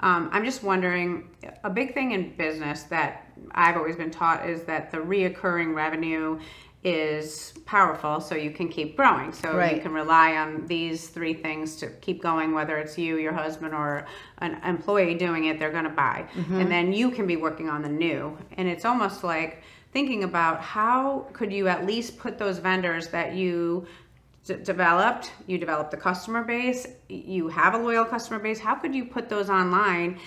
Um, 0.00 0.28
I'm 0.32 0.44
just 0.44 0.62
wondering, 0.62 1.30
a 1.62 1.70
big 1.70 1.94
thing 1.94 2.12
in 2.12 2.36
business 2.36 2.82
that 2.84 3.28
I've 3.52 3.76
always 3.76 3.96
been 3.96 4.10
taught 4.10 4.48
is 4.48 4.64
that 4.64 4.90
the 4.90 4.98
reoccurring 4.98 5.74
revenue 5.74 6.40
is 6.82 7.54
powerful, 7.64 8.20
so 8.20 8.34
you 8.34 8.50
can 8.50 8.68
keep 8.68 8.94
growing. 8.94 9.32
So 9.32 9.56
you 9.76 9.80
can 9.80 9.92
rely 9.92 10.36
on 10.36 10.66
these 10.66 11.08
three 11.08 11.32
things 11.32 11.76
to 11.76 11.86
keep 11.86 12.22
going, 12.22 12.52
whether 12.52 12.76
it's 12.76 12.98
you, 12.98 13.16
your 13.16 13.32
husband, 13.32 13.72
or 13.72 14.04
an 14.38 14.60
employee 14.64 15.14
doing 15.14 15.46
it, 15.46 15.58
they're 15.58 15.72
going 15.72 15.84
to 15.84 15.90
buy. 15.90 16.26
And 16.60 16.70
then 16.70 16.92
you 16.92 17.10
can 17.10 17.26
be 17.26 17.36
working 17.36 17.70
on 17.70 17.80
the 17.80 17.88
new. 17.88 18.36
And 18.58 18.68
it's 18.68 18.84
almost 18.84 19.24
like 19.24 19.62
thinking 19.94 20.24
about 20.24 20.60
how 20.60 21.28
could 21.32 21.52
you 21.52 21.68
at 21.68 21.86
least 21.86 22.18
put 22.18 22.36
those 22.36 22.58
vendors 22.58 23.08
that 23.08 23.34
you 23.34 23.86
d- 24.44 24.56
developed, 24.56 25.32
you 25.46 25.56
developed 25.56 25.92
the 25.92 25.96
customer 25.96 26.42
base, 26.42 26.84
you 27.08 27.46
have 27.48 27.74
a 27.74 27.78
loyal 27.78 28.04
customer 28.04 28.40
base, 28.40 28.58
how 28.58 28.74
could 28.74 28.92
you 28.92 29.04
put 29.04 29.28
those 29.28 29.48
online? 29.48 30.18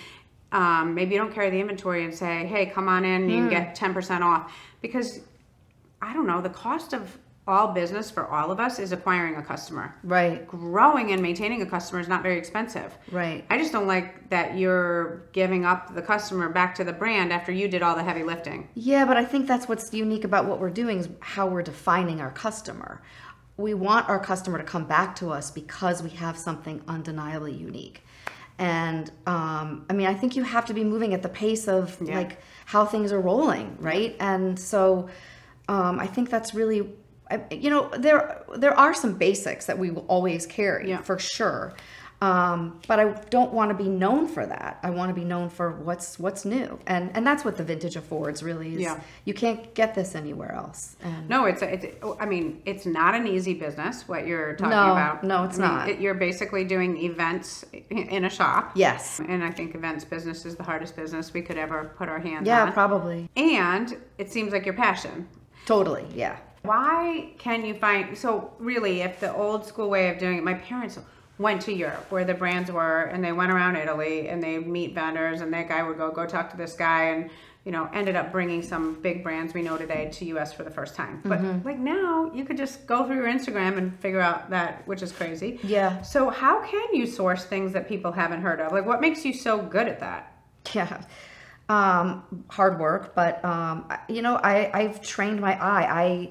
Um, 0.52 0.94
maybe 0.94 1.14
you 1.14 1.20
don't 1.20 1.34
carry 1.34 1.50
the 1.50 1.60
inventory 1.60 2.02
and 2.06 2.14
say, 2.14 2.46
hey, 2.46 2.64
come 2.64 2.88
on 2.88 3.04
in, 3.04 3.28
you 3.28 3.36
can 3.36 3.50
get 3.50 3.76
10% 3.76 4.22
off. 4.22 4.50
Because 4.80 5.20
I 6.00 6.14
don't 6.14 6.26
know, 6.26 6.40
the 6.40 6.48
cost 6.48 6.94
of 6.94 7.18
all 7.48 7.68
business 7.68 8.10
for 8.10 8.26
all 8.28 8.50
of 8.50 8.60
us 8.60 8.78
is 8.78 8.92
acquiring 8.92 9.36
a 9.36 9.42
customer. 9.42 9.94
Right. 10.04 10.46
Growing 10.46 11.12
and 11.12 11.22
maintaining 11.22 11.62
a 11.62 11.66
customer 11.66 11.98
is 12.00 12.06
not 12.06 12.22
very 12.22 12.36
expensive. 12.38 12.96
Right. 13.10 13.44
I 13.48 13.56
just 13.58 13.72
don't 13.72 13.86
like 13.86 14.28
that 14.28 14.56
you're 14.56 15.22
giving 15.32 15.64
up 15.64 15.94
the 15.94 16.02
customer 16.02 16.50
back 16.50 16.74
to 16.76 16.84
the 16.84 16.92
brand 16.92 17.32
after 17.32 17.50
you 17.50 17.66
did 17.66 17.82
all 17.82 17.96
the 17.96 18.04
heavy 18.04 18.22
lifting. 18.22 18.68
Yeah, 18.74 19.06
but 19.06 19.16
I 19.16 19.24
think 19.24 19.46
that's 19.48 19.66
what's 19.66 19.92
unique 19.94 20.24
about 20.24 20.44
what 20.44 20.60
we're 20.60 20.70
doing 20.70 20.98
is 20.98 21.08
how 21.20 21.46
we're 21.46 21.62
defining 21.62 22.20
our 22.20 22.30
customer. 22.30 23.02
We 23.56 23.72
want 23.74 24.08
our 24.08 24.20
customer 24.20 24.58
to 24.58 24.64
come 24.64 24.84
back 24.84 25.16
to 25.16 25.30
us 25.30 25.50
because 25.50 26.02
we 26.02 26.10
have 26.10 26.36
something 26.38 26.82
undeniably 26.86 27.54
unique. 27.54 28.04
And 28.58 29.10
um, 29.26 29.86
I 29.88 29.94
mean, 29.94 30.06
I 30.06 30.14
think 30.14 30.36
you 30.36 30.42
have 30.42 30.66
to 30.66 30.74
be 30.74 30.84
moving 30.84 31.14
at 31.14 31.22
the 31.22 31.28
pace 31.28 31.66
of 31.66 31.96
Yeah. 32.04 32.16
like 32.18 32.40
how 32.66 32.84
things 32.84 33.10
are 33.12 33.20
rolling, 33.20 33.76
right? 33.80 34.14
And 34.20 34.58
so 34.58 35.08
um, 35.68 35.98
I 36.00 36.06
think 36.06 36.28
that's 36.30 36.54
really, 36.54 36.88
you 37.50 37.70
know, 37.70 37.88
there 37.96 38.42
there 38.56 38.74
are 38.78 38.94
some 38.94 39.14
basics 39.14 39.66
that 39.66 39.78
we 39.78 39.90
will 39.90 40.06
always 40.08 40.46
carry 40.46 40.88
Yeah. 40.90 40.98
for 41.02 41.18
sure. 41.18 41.74
Um, 42.20 42.80
but 42.88 42.98
I 42.98 43.10
don't 43.30 43.52
want 43.52 43.70
to 43.70 43.76
be 43.76 43.88
known 43.88 44.26
for 44.26 44.44
that. 44.44 44.80
I 44.82 44.90
want 44.90 45.08
to 45.10 45.14
be 45.14 45.24
known 45.24 45.48
for 45.50 45.70
what's 45.70 46.18
what's 46.18 46.44
new, 46.44 46.76
and 46.88 47.12
and 47.14 47.24
that's 47.24 47.44
what 47.44 47.56
the 47.56 47.62
vintage 47.62 47.94
affords 47.94 48.42
really 48.42 48.74
is. 48.74 48.80
Yeah. 48.80 48.98
You 49.24 49.34
can't 49.34 49.72
get 49.74 49.94
this 49.94 50.16
anywhere 50.16 50.50
else. 50.52 50.96
And 51.00 51.28
No, 51.28 51.44
it's, 51.44 51.62
it's, 51.62 51.86
I 52.18 52.26
mean, 52.26 52.60
it's 52.66 52.86
not 52.86 53.14
an 53.14 53.28
easy 53.28 53.54
business, 53.54 54.08
what 54.08 54.26
you're 54.26 54.54
talking 54.54 54.70
No, 54.70 54.90
about. 54.90 55.22
no, 55.22 55.44
it's 55.44 55.60
I 55.60 55.62
mean, 55.62 55.70
not. 55.76 55.88
it- 55.90 56.00
You're 56.00 56.14
basically 56.14 56.64
doing 56.64 56.96
events 56.96 57.64
in 57.90 58.24
a 58.24 58.30
shop. 58.30 58.72
yes, 58.74 59.20
And 59.28 59.44
I 59.44 59.52
think 59.52 59.76
events 59.76 60.04
business 60.04 60.44
is 60.44 60.56
the 60.56 60.64
hardest 60.64 60.96
business 60.96 61.32
we 61.32 61.42
could 61.42 61.56
ever 61.56 61.92
put 61.96 62.08
our 62.08 62.18
hands 62.18 62.48
yeah, 62.48 62.64
on. 62.64 62.72
probably, 62.72 63.28
And 63.36 63.96
it 64.18 64.32
seems 64.32 64.52
like 64.52 64.64
your 64.64 64.74
passion. 64.74 65.28
totally, 65.66 66.04
yeah, 66.16 66.34
Why 66.68 67.30
can 67.38 67.64
you 67.64 67.74
find 67.74 68.16
so 68.16 68.52
really 68.58 69.00
if 69.00 69.20
the 69.20 69.34
old 69.34 69.66
school 69.66 69.88
way 69.88 70.10
of 70.10 70.18
doing 70.18 70.38
it, 70.38 70.44
my 70.44 70.54
parents 70.54 70.98
went 71.38 71.62
to 71.62 71.72
Europe 71.72 72.04
where 72.10 72.24
the 72.24 72.34
brands 72.34 72.70
were 72.70 73.02
and 73.04 73.24
they 73.24 73.32
went 73.32 73.50
around 73.52 73.76
Italy 73.76 74.28
and 74.28 74.42
they 74.42 74.58
meet 74.58 74.94
vendors 74.94 75.40
and 75.40 75.52
that 75.54 75.68
guy 75.68 75.82
would 75.82 75.96
go 75.96 76.10
go 76.10 76.26
talk 76.26 76.50
to 76.50 76.56
this 76.56 76.74
guy 76.74 77.04
and 77.04 77.30
you 77.64 77.72
know 77.72 77.88
ended 77.92 78.16
up 78.16 78.32
bringing 78.32 78.60
some 78.62 79.00
big 79.00 79.22
brands 79.22 79.54
we 79.54 79.62
know 79.62 79.78
today 79.78 80.10
to 80.12 80.24
US 80.36 80.52
for 80.52 80.62
the 80.62 80.70
first 80.70 80.94
time. 80.94 81.22
But 81.24 81.40
like 81.64 81.78
now 81.78 82.30
you 82.34 82.44
could 82.44 82.56
just 82.56 82.86
go 82.86 83.06
through 83.06 83.16
your 83.16 83.28
Instagram 83.28 83.78
and 83.78 83.98
figure 84.00 84.20
out 84.20 84.50
that 84.50 84.86
which 84.86 85.02
is 85.02 85.10
crazy. 85.12 85.60
Yeah. 85.62 86.02
So 86.02 86.28
how 86.28 86.62
can 86.64 86.94
you 86.94 87.06
source 87.06 87.44
things 87.44 87.72
that 87.72 87.88
people 87.88 88.12
haven't 88.12 88.42
heard 88.42 88.60
of? 88.60 88.72
Like 88.72 88.84
what 88.84 89.00
makes 89.00 89.24
you 89.24 89.32
so 89.32 89.58
good 89.62 89.88
at 89.88 90.00
that? 90.00 90.34
yeah. 90.74 91.02
Um, 91.70 92.44
hard 92.48 92.80
work, 92.80 93.14
but 93.14 93.44
um, 93.44 93.92
you 94.08 94.22
know, 94.22 94.36
I 94.36 94.70
I've 94.72 95.02
trained 95.02 95.40
my 95.40 95.52
eye. 95.52 96.02
I 96.02 96.30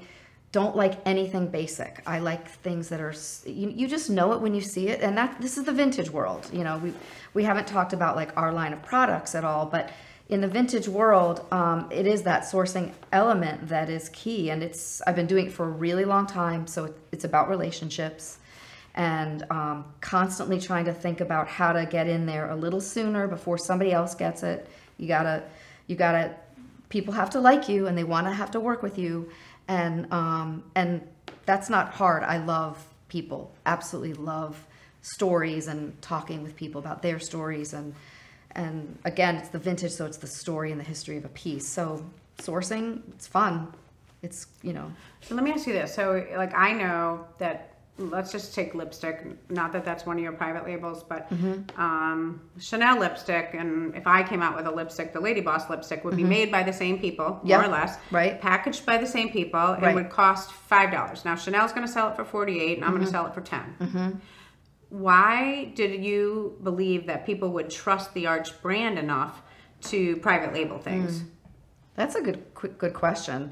don't 0.57 0.75
like 0.75 0.95
anything 1.05 1.45
basic. 1.61 2.01
I 2.07 2.17
like 2.17 2.47
things 2.47 2.89
that 2.89 2.99
are 2.99 3.13
you, 3.45 3.69
you 3.69 3.87
just 3.87 4.09
know 4.09 4.33
it 4.33 4.41
when 4.41 4.55
you 4.55 4.61
see 4.61 4.87
it, 4.87 5.01
and 5.01 5.15
that 5.15 5.39
this 5.39 5.55
is 5.59 5.65
the 5.65 5.71
vintage 5.71 6.09
world. 6.09 6.49
You 6.51 6.63
know, 6.63 6.79
we 6.79 6.93
we 7.35 7.43
haven't 7.43 7.67
talked 7.67 7.93
about 7.93 8.15
like 8.15 8.35
our 8.35 8.51
line 8.51 8.73
of 8.73 8.81
products 8.81 9.35
at 9.35 9.43
all, 9.43 9.67
but 9.67 9.91
in 10.29 10.41
the 10.41 10.47
vintage 10.47 10.87
world, 10.87 11.45
um, 11.51 11.87
it 11.91 12.07
is 12.07 12.23
that 12.23 12.41
sourcing 12.41 12.91
element 13.11 13.67
that 13.69 13.87
is 13.87 14.09
key, 14.09 14.49
and 14.49 14.63
it's 14.63 14.99
I've 15.05 15.15
been 15.15 15.27
doing 15.27 15.45
it 15.45 15.53
for 15.53 15.65
a 15.65 15.69
really 15.69 16.05
long 16.05 16.25
time, 16.25 16.65
so 16.65 16.91
it's 17.11 17.23
about 17.23 17.49
relationships 17.49 18.39
and 18.95 19.45
um, 19.51 19.85
constantly 20.01 20.59
trying 20.59 20.85
to 20.85 20.93
think 20.93 21.21
about 21.21 21.47
how 21.47 21.71
to 21.71 21.85
get 21.85 22.07
in 22.07 22.25
there 22.25 22.49
a 22.49 22.55
little 22.55 22.81
sooner 22.81 23.27
before 23.27 23.59
somebody 23.59 23.91
else 23.91 24.15
gets 24.15 24.41
it. 24.41 24.67
You 24.97 25.07
gotta, 25.07 25.43
you 25.85 25.95
gotta. 25.95 26.33
People 26.89 27.13
have 27.13 27.29
to 27.31 27.39
like 27.39 27.69
you, 27.69 27.85
and 27.85 27.95
they 27.95 28.05
want 28.15 28.25
to 28.25 28.33
have 28.33 28.49
to 28.51 28.59
work 28.59 28.81
with 28.81 28.97
you, 28.97 29.29
and 29.67 30.11
um, 30.11 30.63
and 30.75 31.01
that's 31.45 31.69
not 31.69 31.93
hard. 31.93 32.23
I 32.23 32.37
love 32.37 32.83
people. 33.09 33.51
Absolutely 33.65 34.13
love 34.13 34.65
stories 35.01 35.67
and 35.67 35.99
talking 36.01 36.43
with 36.43 36.55
people 36.55 36.79
about 36.79 37.01
their 37.01 37.19
stories 37.19 37.73
and 37.73 37.93
and 38.51 38.97
again, 39.05 39.35
it's 39.35 39.49
the 39.49 39.59
vintage, 39.59 39.91
so 39.91 40.05
it's 40.05 40.17
the 40.17 40.27
story 40.27 40.71
and 40.71 40.79
the 40.79 40.85
history 40.85 41.15
of 41.17 41.25
a 41.25 41.29
piece. 41.29 41.67
So 41.67 42.03
sourcing, 42.39 43.01
it's 43.09 43.27
fun. 43.27 43.71
It's 44.23 44.47
you 44.63 44.73
know, 44.73 44.91
So 45.21 45.35
let 45.35 45.43
me 45.43 45.51
ask 45.51 45.67
you 45.67 45.73
this. 45.73 45.93
So, 45.93 46.25
like, 46.35 46.53
I 46.55 46.73
know 46.73 47.25
that, 47.37 47.75
let's 47.99 48.31
just 48.31 48.53
take 48.53 48.75
lipstick, 48.75 49.25
not 49.49 49.73
that 49.73 49.83
that's 49.83 50.05
one 50.05 50.17
of 50.17 50.23
your 50.23 50.31
private 50.33 50.65
labels, 50.65 51.03
but 51.03 51.29
Mm-hmm. 51.31 51.79
um, 51.81 52.41
Chanel 52.59 52.99
lipstick, 52.99 53.53
and 53.53 53.95
if 53.95 54.05
I 54.05 54.21
came 54.23 54.41
out 54.41 54.55
with 54.55 54.67
a 54.67 54.71
lipstick, 54.71 55.13
the 55.13 55.19
Lady 55.19 55.41
Boss 55.41 55.69
lipstick 55.69 56.03
would 56.05 56.15
be 56.15 56.23
made 56.23 56.51
by 56.51 56.63
the 56.63 56.73
same 56.73 56.99
people, 56.99 57.25
Mm-hmm. 57.25 57.47
More 57.49 57.63
or 57.63 57.67
less, 57.67 57.97
right. 58.11 58.39
packaged 58.39 58.85
by 58.85 58.97
the 58.97 59.07
same 59.07 59.29
people, 59.29 59.59
and 59.59 59.81
Right. 59.83 59.95
would 59.95 60.09
cost 60.09 60.51
$5. 60.69 61.25
Now, 61.25 61.35
Chanel's 61.35 61.71
going 61.73 61.85
to 61.87 61.91
sell 61.91 62.09
it 62.09 62.15
for 62.15 62.23
48 62.25 62.77
and 62.77 62.85
I'm 62.85 62.91
going 62.91 63.01
Mm-hmm. 63.01 63.05
to 63.05 63.11
sell 63.11 63.25
it 63.27 63.33
for 63.33 63.41
10 63.41 64.21
Why 64.89 65.71
did 65.75 66.03
you 66.03 66.57
believe 66.63 67.07
that 67.07 67.25
people 67.25 67.49
would 67.53 67.69
trust 67.69 68.13
the 68.13 68.27
Arch 68.27 68.61
brand 68.61 68.97
enough 68.97 69.41
to 69.81 70.15
private 70.17 70.53
label 70.53 70.79
things? 70.79 71.23
That's 71.95 72.15
a 72.15 72.21
good 72.21 72.45
good 72.77 72.93
question. 72.93 73.51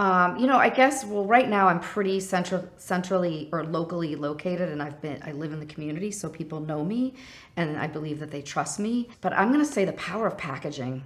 Um, 0.00 0.38
you 0.38 0.46
know, 0.46 0.56
I 0.56 0.70
guess 0.70 1.04
well, 1.04 1.26
right 1.26 1.46
now 1.46 1.68
I'm 1.68 1.78
pretty 1.78 2.20
central, 2.20 2.66
centrally 2.78 3.50
or 3.52 3.64
locally 3.64 4.16
located, 4.16 4.70
and 4.70 4.82
I've 4.82 4.98
been 5.02 5.22
I 5.22 5.32
live 5.32 5.52
in 5.52 5.60
the 5.60 5.66
community, 5.66 6.10
so 6.10 6.30
people 6.30 6.58
know 6.58 6.82
me, 6.82 7.12
and 7.58 7.76
I 7.76 7.86
believe 7.86 8.18
that 8.20 8.30
they 8.30 8.40
trust 8.40 8.78
me. 8.80 9.10
But 9.20 9.34
I'm 9.34 9.48
going 9.52 9.62
to 9.62 9.70
say 9.70 9.84
the 9.84 9.92
power 9.92 10.26
of 10.26 10.38
packaging 10.38 11.04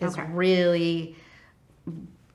is 0.00 0.16
Okay. 0.16 0.28
really 0.30 1.16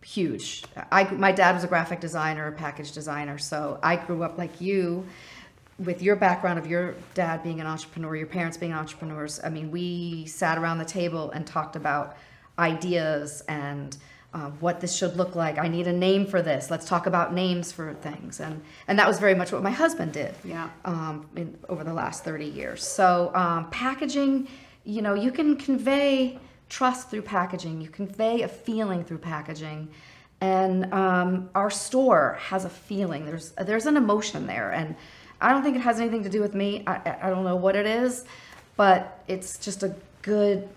huge. 0.03 0.65
I 0.91 1.05
my 1.11 1.31
dad 1.31 1.55
was 1.55 1.63
a 1.63 1.67
graphic 1.67 2.01
designer, 2.01 2.45
a 2.47 2.51
package 2.51 2.91
designer, 2.91 3.37
so 3.37 3.79
I 3.81 3.95
grew 3.95 4.21
up 4.23 4.37
like 4.37 4.59
you 4.59 5.05
with 5.79 6.01
your 6.01 6.17
background 6.17 6.59
of 6.59 6.67
your 6.67 6.93
dad 7.13 7.41
being 7.41 7.61
an 7.61 7.67
entrepreneur, 7.67 8.17
your 8.17 8.27
parents 8.27 8.57
being 8.57 8.73
entrepreneurs. 8.73 9.39
I 9.41 9.47
mean, 9.47 9.71
we 9.71 10.25
sat 10.25 10.57
around 10.57 10.79
the 10.79 10.91
table 10.99 11.31
and 11.31 11.47
talked 11.47 11.77
about 11.77 12.17
ideas 12.59 13.43
and 13.47 13.95
uh, 14.33 14.49
what 14.61 14.79
this 14.79 14.95
should 14.95 15.17
look 15.17 15.35
like. 15.35 15.57
I 15.57 15.67
need 15.67 15.87
a 15.87 15.93
name 15.93 16.25
for 16.25 16.41
this. 16.41 16.71
Let's 16.71 16.85
talk 16.85 17.05
about 17.05 17.33
names 17.33 17.71
for 17.71 17.93
things, 17.95 18.39
and 18.39 18.61
and 18.87 18.97
that 18.99 19.07
was 19.07 19.19
very 19.19 19.35
much 19.35 19.51
what 19.51 19.61
my 19.63 19.71
husband 19.71 20.13
did 20.13 20.33
Yeah. 20.43 20.69
um, 20.85 21.27
in, 21.35 21.57
over 21.69 21.83
the 21.83 21.93
last 21.93 22.23
30 22.23 22.45
years. 22.45 22.85
So, 22.85 23.31
um, 23.35 23.69
packaging, 23.71 24.47
you 24.85 25.01
know, 25.01 25.13
you 25.15 25.31
can 25.31 25.57
convey 25.57 26.39
trust 26.69 27.09
through 27.09 27.23
packaging, 27.23 27.81
you 27.81 27.89
convey 27.89 28.43
a 28.43 28.47
feeling 28.47 29.03
through 29.03 29.17
packaging. 29.17 29.89
And 30.39 30.91
um, 30.93 31.49
our 31.53 31.69
store 31.69 32.37
has 32.41 32.65
a 32.65 32.69
feeling. 32.69 33.25
There's 33.25 33.51
there's 33.51 33.85
an 33.85 33.95
emotion 33.97 34.47
there, 34.47 34.71
and 34.71 34.95
I 35.39 35.51
don't 35.51 35.61
think 35.61 35.75
it 35.75 35.81
has 35.81 35.99
anything 35.99 36.23
to 36.23 36.29
do 36.29 36.41
with 36.41 36.55
me. 36.55 36.83
I- 36.87 37.17
I 37.21 37.29
don't 37.29 37.43
know 37.43 37.57
what 37.57 37.75
it 37.75 37.85
is, 37.85 38.25
but 38.75 39.23
it's 39.27 39.57
just 39.59 39.83
a 39.83 39.93
good. 40.23 40.67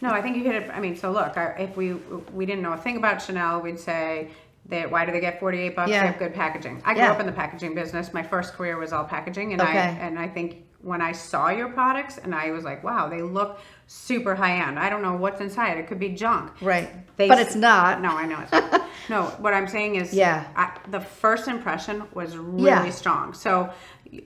No, 0.00 0.10
I 0.10 0.22
think 0.22 0.36
you 0.36 0.44
hit 0.44 0.54
it. 0.54 0.70
I 0.70 0.80
mean, 0.80 0.96
so 0.96 1.10
look, 1.10 1.36
our, 1.36 1.56
if 1.58 1.76
we 1.76 1.94
we 2.32 2.46
didn't 2.46 2.62
know 2.62 2.72
a 2.72 2.76
thing 2.78 2.96
about 2.96 3.20
Chanel, 3.22 3.60
we'd 3.60 3.78
say 3.80 4.30
that 4.66 4.90
why 4.90 5.04
do 5.06 5.12
they 5.12 5.20
get 5.20 5.40
forty 5.40 5.58
eight 5.58 5.74
bucks? 5.76 5.90
Yeah. 5.90 6.02
They 6.02 6.06
have 6.08 6.18
good 6.18 6.34
packaging. 6.34 6.82
I 6.84 6.94
grew 6.94 7.02
Yeah. 7.02 7.12
up 7.12 7.20
in 7.20 7.26
the 7.26 7.32
packaging 7.32 7.74
business. 7.74 8.12
My 8.12 8.22
first 8.22 8.54
career 8.54 8.76
was 8.78 8.92
all 8.92 9.04
packaging, 9.04 9.52
and 9.52 9.62
I 9.62 9.70
Okay. 9.70 9.98
and 10.00 10.18
I 10.18 10.28
think 10.28 10.64
when 10.80 11.02
I 11.02 11.10
saw 11.10 11.48
your 11.50 11.68
products, 11.70 12.18
and 12.18 12.32
I 12.34 12.52
was 12.52 12.62
like, 12.64 12.84
wow, 12.84 13.08
they 13.08 13.20
look 13.22 13.58
super 13.88 14.36
high 14.36 14.64
end. 14.64 14.78
I 14.78 14.88
don't 14.88 15.02
know 15.02 15.16
what's 15.16 15.40
inside. 15.40 15.76
It 15.78 15.88
could 15.88 15.98
be 15.98 16.10
junk. 16.10 16.52
Right. 16.60 16.88
They 17.16 17.26
but 17.26 17.38
s- 17.38 17.46
it's 17.48 17.56
not. 17.56 18.00
No, 18.00 18.10
I 18.10 18.26
know 18.26 18.38
it's 18.40 18.52
not. 18.52 18.82
no, 19.08 19.22
what 19.40 19.54
I'm 19.54 19.66
saying 19.66 19.96
is, 19.96 20.14
Yeah. 20.14 20.44
I, 20.54 20.78
the 20.90 21.00
first 21.00 21.48
impression 21.48 22.04
was 22.14 22.36
really 22.36 22.66
Yeah. 22.66 22.90
strong. 22.90 23.34
So 23.34 23.70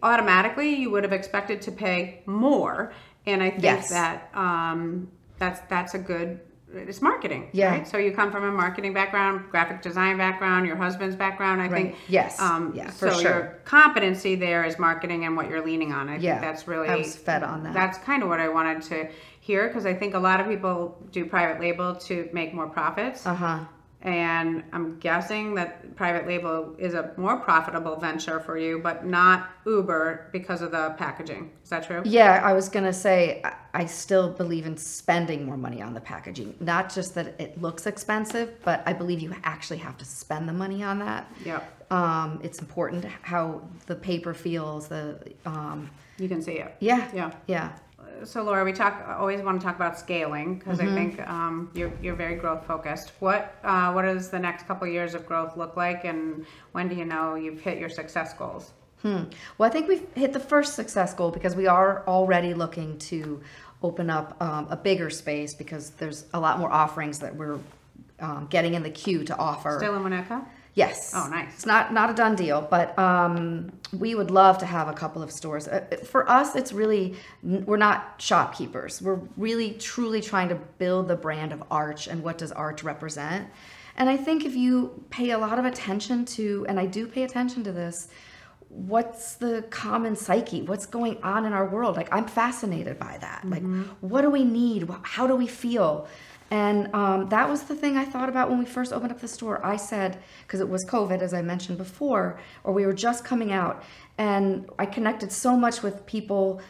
automatically, 0.03 0.75
you 0.75 0.91
would 0.91 1.05
have 1.05 1.13
expected 1.13 1.63
to 1.63 1.73
pay 1.73 2.23
more, 2.27 2.93
and 3.27 3.43
I 3.43 3.51
think 3.51 3.63
Yes. 3.63 3.91
that 3.91 4.29
um, 4.35 5.09
that's 5.39 5.61
that's 5.69 5.95
a 5.95 5.99
good. 5.99 6.41
It's 6.75 7.03
marketing, 7.03 7.51
Yeah. 7.53 7.69
right? 7.71 7.87
So 7.87 7.99
you 7.99 8.13
come 8.13 8.33
from 8.33 8.45
a 8.45 8.51
marketing 8.51 8.95
background, 8.95 9.51
graphic 9.51 9.83
design 9.83 10.17
background, 10.17 10.67
your 10.67 10.77
husband's 10.77 11.15
background. 11.15 11.61
I 11.61 11.69
think, 11.69 11.89
Right. 11.91 11.97
Yes. 12.09 12.41
um, 12.41 12.73
Yeah, 12.75 12.89
for 12.91 13.11
so 13.11 13.21
sure. 13.21 13.31
your 13.31 13.59
competency 13.67 14.37
there 14.37 14.65
is 14.65 14.79
marketing 14.79 15.27
and 15.27 15.37
what 15.37 15.51
you're 15.51 15.63
leaning 15.63 15.93
on. 15.93 16.09
I 16.09 16.17
Yeah. 16.17 16.31
think 16.39 16.41
that's 16.41 16.67
really 16.67 16.89
I 16.89 16.97
was 16.97 17.15
fed 17.15 17.43
on 17.43 17.63
that. 17.65 17.75
That's 17.75 17.99
kind 17.99 18.23
of 18.23 18.31
what 18.31 18.41
I 18.41 18.49
wanted 18.49 18.81
to 18.85 19.09
hear 19.41 19.67
because 19.69 19.85
I 19.85 19.93
think 19.93 20.15
a 20.15 20.19
lot 20.19 20.41
of 20.41 20.47
people 20.47 20.97
do 21.11 21.27
private 21.27 21.61
label 21.61 21.95
to 21.97 22.31
make 22.33 22.55
more 22.55 22.69
profits. 22.69 23.27
Uh 23.27 23.35
huh. 23.35 23.59
And 24.03 24.65
I'm 24.73 24.99
guessing 24.99 25.55
that 25.55 25.95
private 25.95 26.27
label 26.27 26.75
is 26.77 26.95
a 26.95 27.13
more 27.17 27.37
profitable 27.37 27.97
venture 27.97 28.41
for 28.41 28.59
you, 28.59 28.81
but 28.83 29.07
not 29.07 29.51
Uber 29.65 30.29
because 30.33 30.61
of 30.61 30.73
the 30.73 30.95
packaging. 30.99 31.53
Is 31.63 31.71
that 31.71 31.87
true? 31.87 32.03
Yeah, 32.05 32.41
I 32.45 32.53
was 32.53 32.69
gonna 32.69 32.93
say 32.93 33.43
I- 33.75 33.87
still 33.87 34.31
believe 34.31 34.67
in 34.67 34.77
spending 34.77 35.47
more 35.47 35.57
money 35.57 35.81
on 35.81 35.95
the 35.95 36.01
packaging. 36.01 36.55
Not 36.61 36.93
just 36.93 37.15
that 37.15 37.41
it 37.41 37.61
looks 37.63 37.87
expensive, 37.87 38.61
but 38.65 38.83
I 38.87 38.93
believe 38.93 39.21
you 39.21 39.35
actually 39.45 39.79
have 39.79 39.97
to 39.99 40.05
spend 40.05 40.49
the 40.49 40.53
money 40.53 40.83
on 40.83 40.99
that. 40.99 41.31
Yep. 41.45 41.93
Um, 41.93 42.41
it's 42.43 42.59
important 42.59 43.05
how 43.23 43.63
the 43.87 43.95
paper 43.95 44.35
feels. 44.35 44.89
The 44.89 45.33
um, 45.47 45.89
You 46.19 46.29
can 46.29 46.43
see 46.43 46.53
it. 46.59 46.75
yeah, 46.81 47.09
Yeah. 47.15 47.31
yeah, 47.47 47.73
so 48.25 48.43
Laura, 48.43 48.65
we 48.65 48.73
talk 48.73 49.05
always 49.19 49.41
want 49.43 49.61
to 49.61 49.67
talk 49.67 49.77
about 49.77 49.99
scaling 49.99 50.59
because 50.59 50.79
Mm-hmm. 50.79 50.93
I 50.93 50.95
think 50.95 51.29
um, 51.29 51.71
you're 51.75 51.93
you're 52.03 52.15
very 52.17 52.37
growth 52.37 52.67
focused. 52.67 53.13
What 53.21 53.55
uh, 53.65 53.93
what 53.93 54.03
does 54.03 54.31
the 54.31 54.39
next 54.39 54.67
couple 54.67 54.87
years 54.87 55.15
of 55.15 55.27
growth 55.27 55.57
look 55.57 55.77
like, 55.77 56.05
and 56.05 56.47
when 56.73 56.89
do 56.89 56.95
you 56.95 57.05
know 57.05 57.35
you've 57.35 57.61
hit 57.61 57.79
your 57.79 57.89
success 57.89 58.33
goals? 58.35 58.73
Hmm. 59.03 59.25
Well, 59.59 59.69
I 59.69 59.73
think 59.73 59.89
we've 59.89 60.07
hit 60.15 60.33
the 60.33 60.41
first 60.41 60.75
success 60.75 61.13
goal 61.13 61.31
because 61.31 61.57
we 61.57 61.67
are 61.67 62.05
already 62.07 62.55
looking 62.55 62.99
to 62.99 63.43
open 63.83 64.09
up 64.11 64.41
um, 64.41 64.69
a 64.71 64.77
bigger 64.77 65.11
space 65.11 65.55
because 65.55 65.91
there's 65.91 66.25
a 66.33 66.39
lot 66.39 66.59
more 66.59 66.71
offerings 66.71 67.19
that 67.19 67.35
we're 67.35 67.59
um, 68.21 68.47
getting 68.49 68.75
in 68.75 68.83
the 68.85 68.91
queue 68.91 69.25
to 69.25 69.37
offer. 69.37 69.77
Still 69.79 69.97
in 69.97 70.03
Winnetka? 70.03 70.45
Yes. 70.75 71.13
Oh, 71.15 71.29
nice. 71.29 71.53
It's 71.55 71.67
not 71.67 71.93
not 71.93 72.09
a 72.11 72.15
done 72.15 72.35
deal, 72.35 72.67
but 72.71 72.99
um, 72.99 73.73
we 73.93 74.15
would 74.15 74.31
love 74.31 74.57
to 74.59 74.67
have 74.67 74.89
a 74.89 74.95
couple 74.95 75.23
of 75.23 75.31
stores. 75.31 75.69
Uh, 75.69 75.85
For 76.05 76.29
us, 76.31 76.57
it's 76.57 76.73
really 76.73 77.15
we're 77.43 77.77
not 77.77 78.15
shopkeepers. 78.19 79.03
We're 79.03 79.21
really 79.37 79.75
truly 79.75 80.23
trying 80.23 80.49
to 80.49 80.55
build 80.79 81.09
the 81.09 81.17
brand 81.17 81.53
of 81.53 81.63
Arch 81.71 82.07
and 82.07 82.23
what 82.23 82.39
does 82.39 82.53
Arch 82.53 82.83
represent. 82.83 83.49
And 83.97 84.09
I 84.09 84.17
think 84.17 84.47
if 84.47 84.55
you 84.57 85.05
pay 85.11 85.31
a 85.31 85.39
lot 85.39 85.59
of 85.59 85.67
attention 85.67 86.25
to, 86.25 86.65
and 86.69 86.81
I 86.81 86.87
do 86.87 87.07
pay 87.07 87.25
attention 87.25 87.63
to 87.65 87.73
this, 87.73 88.09
what's 88.69 89.35
the 89.35 89.67
common 89.69 90.17
psyche? 90.17 90.63
What's 90.63 90.87
going 90.87 91.23
on 91.23 91.45
in 91.45 91.53
our 91.53 91.69
world? 91.69 91.97
Like 91.97 92.09
I'm 92.11 92.27
fascinated 92.27 92.99
by 92.99 93.19
that. 93.21 93.43
Like, 93.45 93.63
what 94.01 94.23
do 94.23 94.31
we 94.31 94.45
need? 94.45 94.89
How 95.03 95.27
do 95.27 95.37
we 95.37 95.47
feel? 95.47 96.09
And 96.53 96.95
um, 96.95 97.31
that 97.31 97.49
was 97.49 97.63
the 97.63 97.75
thing 97.75 97.97
I 97.97 98.05
thought 98.05 98.29
about 98.29 98.51
when 98.51 98.59
we 98.59 98.67
first 98.67 98.93
opened 98.93 99.11
up 99.11 99.21
the 99.21 99.27
store. 99.27 99.65
I 99.65 99.77
said, 99.77 100.23
because 100.47 100.61
it 100.61 100.69
was 100.69 100.85
COVID, 100.85 101.23
as 101.23 101.33
I 101.33 101.41
mentioned 101.41 101.79
before, 101.79 102.39
or 102.63 102.75
we 102.75 102.85
were 102.85 102.93
just 102.93 103.25
coming 103.25 103.53
out, 103.53 103.83
and 104.19 104.69
I 104.79 104.85
connected 104.85 105.33
so 105.33 105.57
much 105.57 105.83
with 105.83 106.05
people 106.05 106.61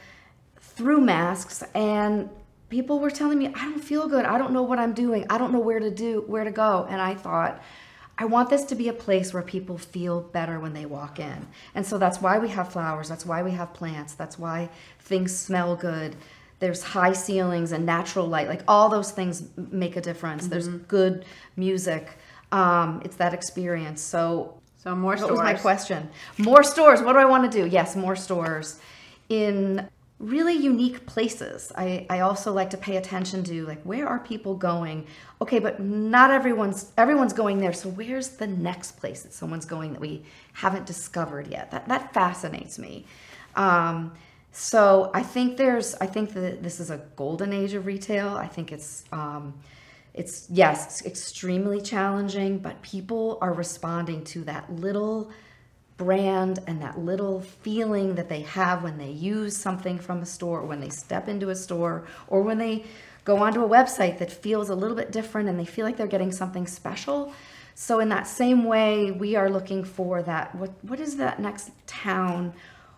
through 0.60 1.00
masks, 1.00 1.64
and 1.74 2.30
people 2.68 3.00
were 3.00 3.10
telling 3.10 3.40
me, 3.40 3.48
I 3.48 3.64
don't 3.64 3.82
feel 3.82 4.06
good. 4.06 4.24
I 4.24 4.38
don't 4.38 4.52
know 4.52 4.62
what 4.62 4.78
I'm 4.78 4.92
doing. 4.92 5.26
I 5.28 5.36
don't 5.36 5.52
know 5.52 5.58
where 5.58 5.80
to 5.80 5.90
do, 5.90 6.22
where 6.28 6.44
to 6.44 6.52
go. 6.52 6.86
And 6.88 7.00
I 7.00 7.16
thought, 7.16 7.60
I 8.16 8.26
want 8.26 8.50
this 8.50 8.62
to 8.66 8.76
be 8.76 8.86
a 8.86 8.92
place 8.92 9.34
where 9.34 9.42
people 9.42 9.78
feel 9.78 10.20
better 10.20 10.60
when 10.60 10.74
they 10.74 10.86
walk 10.86 11.18
in. 11.18 11.48
And 11.74 11.84
so 11.84 11.98
that's 11.98 12.20
why 12.20 12.38
we 12.38 12.50
have 12.50 12.70
flowers. 12.72 13.08
That's 13.08 13.26
why 13.26 13.42
we 13.42 13.50
have 13.50 13.74
plants. 13.74 14.14
That's 14.14 14.38
why 14.38 14.70
things 15.00 15.36
smell 15.36 15.74
good. 15.74 16.14
There's 16.62 16.82
high 16.96 17.12
ceilings 17.12 17.72
and 17.72 17.84
natural 17.84 18.26
light. 18.28 18.46
Like 18.46 18.62
all 18.68 18.88
those 18.88 19.10
things 19.10 19.42
make 19.56 19.96
a 19.96 20.00
difference. 20.00 20.46
There's 20.46 20.68
good 20.68 21.24
music. 21.56 22.04
Um, 22.52 23.02
it's 23.04 23.16
that 23.16 23.34
experience. 23.34 24.00
So 24.00 24.54
So 24.84 24.94
more 24.94 25.14
what 25.14 25.18
stores. 25.18 25.30
was 25.32 25.40
my 25.40 25.54
question? 25.54 26.08
More 26.38 26.62
stores. 26.62 27.02
What 27.02 27.14
do 27.14 27.18
I 27.18 27.24
want 27.24 27.50
to 27.50 27.58
do? 27.60 27.66
Yes, 27.66 27.96
more 27.96 28.14
stores 28.14 28.78
in 29.28 29.88
really 30.20 30.54
unique 30.54 31.04
places. 31.04 31.72
I, 31.76 32.06
I 32.08 32.20
also 32.20 32.52
like 32.52 32.70
to 32.70 32.76
pay 32.76 32.96
attention 32.96 33.42
to 33.50 33.66
like 33.66 33.82
where 33.82 34.06
are 34.06 34.20
people 34.20 34.54
going? 34.54 35.06
Okay, 35.40 35.58
but 35.58 35.80
not 35.80 36.30
everyone's 36.30 36.92
everyone's 36.96 37.32
going 37.32 37.58
there. 37.58 37.72
So 37.72 37.88
where's 37.88 38.28
the 38.42 38.46
next 38.46 38.92
place 39.00 39.22
that 39.24 39.32
someone's 39.34 39.64
going 39.66 39.94
that 39.94 40.00
we 40.00 40.22
haven't 40.52 40.86
discovered 40.86 41.48
yet? 41.48 41.72
That 41.72 41.88
that 41.88 42.14
fascinates 42.14 42.78
me. 42.78 43.04
Um, 43.56 44.12
so 44.52 45.10
I 45.14 45.22
think 45.22 45.56
there's 45.56 45.94
I 45.94 46.06
think 46.06 46.34
that 46.34 46.62
this 46.62 46.78
is 46.78 46.90
a 46.90 46.98
golden 47.16 47.54
age 47.54 47.72
of 47.72 47.86
retail. 47.86 48.28
I 48.28 48.46
think 48.46 48.70
it's 48.70 49.04
um, 49.10 49.54
it's 50.12 50.46
yes, 50.50 50.86
it's 50.86 51.06
extremely 51.06 51.80
challenging, 51.80 52.58
but 52.58 52.82
people 52.82 53.38
are 53.40 53.54
responding 53.54 54.24
to 54.24 54.44
that 54.44 54.70
little 54.70 55.30
brand 55.96 56.58
and 56.66 56.82
that 56.82 56.98
little 56.98 57.40
feeling 57.40 58.14
that 58.16 58.28
they 58.28 58.42
have 58.42 58.82
when 58.82 58.98
they 58.98 59.10
use 59.10 59.56
something 59.56 59.98
from 59.98 60.20
a 60.20 60.26
store 60.26 60.60
or 60.60 60.66
when 60.66 60.80
they 60.80 60.88
step 60.90 61.28
into 61.28 61.48
a 61.48 61.56
store 61.56 62.06
or 62.28 62.42
when 62.42 62.58
they 62.58 62.84
go 63.24 63.38
onto 63.38 63.64
a 63.64 63.68
website 63.68 64.18
that 64.18 64.30
feels 64.30 64.68
a 64.68 64.74
little 64.74 64.96
bit 64.96 65.12
different 65.12 65.48
and 65.48 65.58
they 65.58 65.64
feel 65.64 65.86
like 65.86 65.96
they're 65.96 66.06
getting 66.06 66.32
something 66.32 66.66
special. 66.66 67.32
So 67.74 68.00
in 68.00 68.10
that 68.10 68.26
same 68.26 68.64
way, 68.64 69.12
we 69.12 69.34
are 69.34 69.48
looking 69.48 69.82
for 69.82 70.22
that 70.24 70.54
what 70.54 70.72
what 70.82 71.00
is 71.00 71.16
that 71.16 71.40
next 71.40 71.70
town 71.86 72.52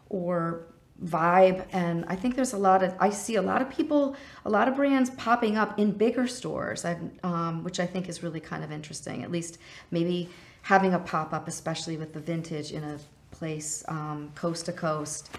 or 0.09 0.67
vibe 1.03 1.67
and 1.73 2.05
i 2.07 2.15
think 2.15 2.37
there's 2.37 2.53
a 2.53 2.59
lot 2.59 2.83
of 2.83 2.95
i 3.01 3.11
see 3.11 3.35
a 3.35 3.43
lot 3.43 3.61
of 3.61 3.69
people 3.69 4.15
a 4.45 4.51
lot 4.51 4.69
of 4.69 4.77
brands 4.77 5.11
popping 5.11 5.57
up 5.57 5.79
in 5.79 5.91
bigger 5.91 6.27
stores 6.27 6.85
um, 7.25 7.65
which 7.65 7.81
i 7.81 7.87
think 7.87 8.09
is 8.09 8.23
really 8.23 8.41
kind 8.41 8.63
of 8.63 8.71
interesting 8.71 9.25
at 9.25 9.31
least 9.31 9.59
maybe 9.91 10.29
having 10.63 10.95
a 10.95 10.99
pop-up 10.99 11.49
especially 11.49 11.97
with 11.97 12.13
the 12.13 12.21
vintage 12.21 12.71
in 12.71 12.85
a 12.85 12.99
place 13.35 13.85
um, 13.89 14.31
coast 14.35 14.67
to 14.67 14.73
coast. 14.73 15.31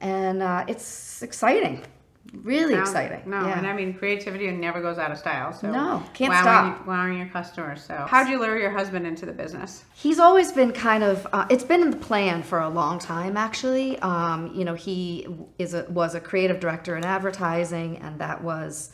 And 0.00 0.42
uh, 0.42 0.64
it's 0.68 1.22
exciting 1.22 1.84
really 2.32 2.74
No, 2.74 2.80
exciting 2.80 3.22
No, 3.26 3.46
yeah. 3.46 3.58
and 3.58 3.66
I 3.66 3.72
mean 3.72 3.94
creativity 3.94 4.50
never 4.50 4.80
goes 4.80 4.98
out 4.98 5.10
of 5.10 5.18
style. 5.18 5.52
So 5.52 5.70
No, 5.70 6.02
can't 6.14 6.30
wowing, 6.30 6.42
stop. 6.74 6.86
Wowing 6.86 7.18
your 7.18 7.26
customers. 7.28 7.84
So 7.84 8.06
how'd 8.08 8.28
you 8.28 8.38
lure 8.38 8.58
your 8.58 8.70
husband 8.70 9.06
into 9.06 9.26
the 9.26 9.32
business? 9.32 9.84
He's 9.94 10.18
always 10.18 10.52
been 10.52 10.72
kind 10.72 11.02
of. 11.04 11.26
Uh, 11.32 11.46
it's 11.50 11.64
been 11.64 11.82
in 11.82 11.90
the 11.90 11.96
plan 11.96 12.42
for 12.42 12.60
a 12.60 12.68
long 12.68 12.98
time, 12.98 13.36
actually. 13.36 13.98
Um, 14.00 14.52
you 14.54 14.64
know, 14.64 14.74
he 14.74 15.26
is 15.58 15.74
a, 15.74 15.84
was 15.90 16.14
a 16.14 16.20
creative 16.20 16.60
director 16.60 16.96
in 16.96 17.04
advertising, 17.04 17.98
and 17.98 18.18
that 18.20 18.42
was 18.42 18.92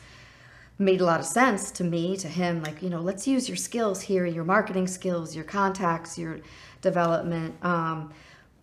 made 0.78 1.00
a 1.00 1.04
lot 1.04 1.20
of 1.20 1.26
sense 1.26 1.70
to 1.72 1.84
me, 1.84 2.16
to 2.16 2.28
him. 2.28 2.62
Like, 2.62 2.82
you 2.82 2.88
know, 2.90 3.00
let's 3.00 3.26
use 3.26 3.48
your 3.48 3.56
skills 3.56 4.00
here, 4.00 4.26
your 4.26 4.44
marketing 4.44 4.86
skills, 4.86 5.34
your 5.34 5.44
contacts, 5.44 6.16
your 6.18 6.40
development. 6.80 7.54
Um, 7.62 8.12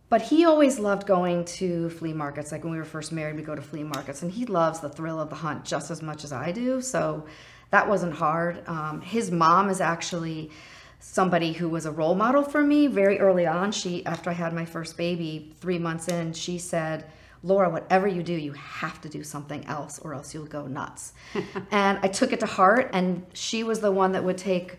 but 0.10 0.22
he 0.22 0.46
always 0.46 0.80
loved 0.80 1.08
going 1.08 1.46
to 1.46 1.90
flea 1.90 2.14
markets. 2.14 2.52
Like 2.52 2.64
when 2.64 2.74
we 2.74 2.78
were 2.80 2.86
first 2.86 3.12
married, 3.12 3.36
we 3.36 3.42
go 3.42 3.56
to 3.56 3.62
flea 3.62 3.84
markets, 3.84 4.22
and 4.22 4.32
he 4.32 4.46
loves 4.46 4.80
the 4.80 4.90
thrill 4.90 5.20
of 5.20 5.30
the 5.30 5.36
hunt 5.36 5.66
just 5.66 5.90
as 5.92 6.02
much 6.02 6.24
as 6.24 6.32
I 6.32 6.52
do. 6.52 6.82
So 6.82 7.26
that 7.72 7.88
wasn't 7.88 8.14
hard. 8.14 8.68
Um, 8.68 9.02
his 9.02 9.32
mom 9.32 9.70
is 9.70 9.82
actually 9.82 10.52
somebody 11.00 11.54
who 11.54 11.70
was 11.70 11.86
a 11.86 11.92
role 11.92 12.16
model 12.16 12.44
for 12.44 12.64
me 12.64 12.88
very 12.88 13.20
early 13.20 13.46
on. 13.46 13.72
She, 13.72 14.06
after 14.06 14.30
I 14.30 14.34
had 14.34 14.54
my 14.54 14.66
first 14.66 14.98
baby, 14.98 15.54
three 15.60 15.80
months 15.80 16.08
in, 16.08 16.34
she 16.34 16.58
said, 16.58 17.06
Laura, 17.44 17.70
whatever 17.70 18.08
you 18.08 18.24
do, 18.24 18.34
you 18.34 18.54
have 18.54 19.00
to 19.02 19.10
do 19.10 19.24
something 19.24 19.66
else 19.68 20.00
or 20.00 20.16
else 20.16 20.34
you'll 20.34 20.46
go 20.46 20.66
nuts. 20.66 21.14
and 21.72 22.00
I 22.02 22.08
took 22.08 22.34
it 22.34 22.40
to 22.40 22.48
heart, 22.48 22.90
and 22.94 23.26
she 23.34 23.64
was 23.64 23.82
the 23.82 23.92
one 23.92 24.14
that 24.14 24.24
would 24.24 24.38
take 24.38 24.78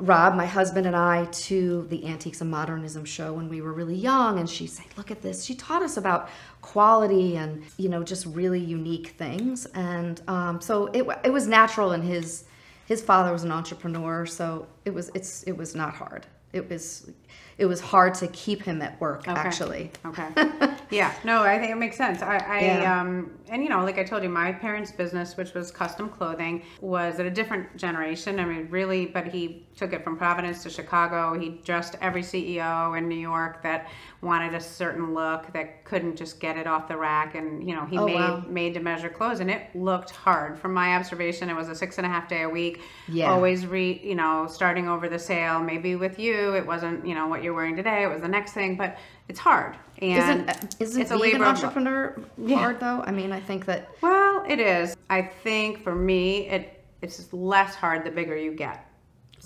Rob, 0.00 0.34
my 0.34 0.46
husband, 0.46 0.86
and 0.86 0.96
I 0.96 1.26
to 1.26 1.86
the 1.88 2.06
Antiques 2.06 2.40
and 2.40 2.50
Modernism 2.50 3.04
show 3.04 3.32
when 3.32 3.48
we 3.48 3.60
were 3.60 3.72
really 3.72 3.94
young, 3.94 4.38
and 4.38 4.48
she 4.48 4.66
said, 4.66 4.86
"Look 4.96 5.10
at 5.10 5.22
this." 5.22 5.44
She 5.44 5.54
taught 5.54 5.82
us 5.82 5.96
about 5.96 6.28
quality 6.62 7.36
and 7.36 7.62
you 7.76 7.88
know 7.88 8.02
just 8.02 8.26
really 8.26 8.60
unique 8.60 9.08
things, 9.18 9.66
and 9.66 10.20
um, 10.28 10.60
so 10.60 10.86
it 10.86 11.06
it 11.24 11.32
was 11.32 11.46
natural. 11.46 11.92
And 11.92 12.02
his 12.02 12.44
his 12.86 13.02
father 13.02 13.32
was 13.32 13.44
an 13.44 13.52
entrepreneur, 13.52 14.26
so 14.26 14.66
it 14.84 14.94
was 14.94 15.10
it's 15.14 15.42
it 15.44 15.56
was 15.56 15.74
not 15.74 15.94
hard. 15.94 16.26
It 16.52 16.68
was 16.68 17.10
it 17.58 17.66
was 17.66 17.78
hard 17.78 18.14
to 18.14 18.26
keep 18.28 18.62
him 18.62 18.80
at 18.80 18.98
work 19.02 19.28
Okay. 19.28 19.38
actually. 19.38 19.90
Okay. 20.06 20.28
yeah. 20.90 21.12
No, 21.24 21.42
I 21.42 21.58
think 21.58 21.70
it 21.70 21.76
makes 21.76 21.94
sense. 21.98 22.22
I, 22.22 22.38
I 22.38 22.60
Yeah. 22.62 23.00
um, 23.02 23.32
and 23.50 23.62
you 23.62 23.68
know, 23.68 23.84
like 23.84 23.98
I 23.98 24.02
told 24.04 24.22
you, 24.22 24.30
my 24.30 24.50
parents' 24.50 24.90
business, 24.92 25.36
which 25.36 25.52
was 25.52 25.70
custom 25.70 26.08
clothing, 26.08 26.62
was 26.80 27.20
at 27.20 27.26
a 27.26 27.30
different 27.30 27.76
generation. 27.76 28.40
I 28.40 28.46
mean, 28.46 28.66
really, 28.70 29.04
but 29.04 29.26
he 29.26 29.66
took 29.76 29.92
it 29.92 30.02
from 30.02 30.16
Providence 30.16 30.62
to 30.62 30.70
Chicago. 30.70 31.38
He 31.38 31.60
dressed 31.62 31.96
every 32.00 32.22
CEO 32.22 32.96
in 32.96 33.08
New 33.10 33.18
York 33.18 33.62
that 33.62 33.90
wanted 34.22 34.54
a 34.54 34.60
certain 34.60 35.12
look 35.12 35.52
that 35.52 35.84
couldn't 35.84 36.16
just 36.16 36.40
get 36.40 36.56
it 36.56 36.66
off 36.66 36.88
the 36.88 36.96
rack, 36.96 37.34
and 37.34 37.68
you 37.68 37.74
know, 37.74 37.84
he 37.84 37.98
Oh, 37.98 38.06
made 38.06 38.14
wow. 38.14 38.42
made 38.48 38.72
to 38.74 38.80
measure 38.80 39.10
clothes, 39.10 39.40
and 39.40 39.50
it 39.50 39.64
looked 39.76 40.12
hard. 40.12 40.58
From 40.58 40.72
my 40.72 40.96
observation, 40.96 41.50
it 41.50 41.56
was 41.56 41.68
a 41.68 41.74
six 41.74 41.98
and 41.98 42.06
a 42.06 42.10
half 42.10 42.26
day 42.26 42.42
a 42.42 42.48
week. 42.48 42.80
Yeah. 43.06 43.30
Always 43.30 43.66
re, 43.66 44.00
you 44.02 44.14
know, 44.14 44.46
starting 44.50 44.88
over 44.88 45.10
the 45.10 45.18
sale. 45.18 45.60
Maybe 45.60 45.94
with 45.94 46.18
you, 46.18 46.39
it 46.56 46.66
wasn't, 46.66 47.06
you 47.06 47.14
know, 47.14 47.26
what 47.28 47.42
you're 47.42 47.54
wearing 47.54 47.76
today. 47.76 48.02
It 48.02 48.08
was 48.10 48.20
the 48.22 48.28
next 48.28 48.52
thing, 48.52 48.76
but 48.76 48.96
it's 49.28 49.38
hard. 49.38 49.76
And 50.00 50.48
Isn't 50.48 50.76
isn't 50.80 51.02
it's 51.02 51.10
a 51.10 51.18
being 51.18 51.34
an 51.36 51.40
labor 51.42 51.44
of 51.50 51.56
love. 51.62 51.64
entrepreneur 51.64 52.20
hard 52.48 52.80
though? 52.80 53.02
I 53.06 53.10
mean, 53.12 53.32
I 53.32 53.40
think 53.40 53.66
that 53.66 53.88
Well, 54.00 54.44
it 54.48 54.58
is. 54.60 54.96
I 55.08 55.22
think 55.22 55.82
for 55.82 55.94
me, 55.94 56.48
it 56.48 56.82
it's 57.02 57.32
less 57.32 57.74
hard 57.74 58.04
the 58.04 58.10
bigger 58.10 58.36
you 58.36 58.52
get. 58.52 58.86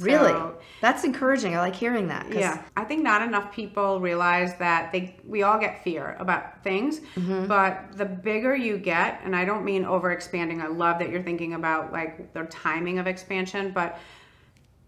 really 0.00 0.32
So, 0.32 0.56
that's 0.80 1.04
encouraging. 1.04 1.54
I 1.54 1.60
like 1.60 1.76
hearing 1.76 2.08
that. 2.08 2.24
'cause- 2.26 2.34
yeah, 2.40 2.62
I 2.76 2.82
think 2.82 3.04
not 3.04 3.22
enough 3.22 3.52
people 3.52 4.00
realize 4.00 4.56
that 4.56 4.90
they 4.90 5.14
we 5.24 5.44
all 5.44 5.56
get 5.58 5.84
fear 5.84 6.16
about 6.18 6.64
things, 6.64 7.00
Mm-hmm. 7.16 7.46
but 7.46 7.96
the 7.96 8.04
bigger 8.04 8.56
you 8.56 8.76
get, 8.76 9.20
and 9.24 9.36
I 9.36 9.44
don't 9.44 9.64
mean 9.64 9.84
over 9.84 10.10
expanding. 10.10 10.60
I 10.60 10.66
love 10.66 10.98
that 10.98 11.10
you're 11.10 11.22
thinking 11.22 11.54
about 11.54 11.92
like 11.92 12.32
the 12.32 12.42
timing 12.46 12.98
of 12.98 13.06
expansion, 13.06 13.70
but 13.72 13.98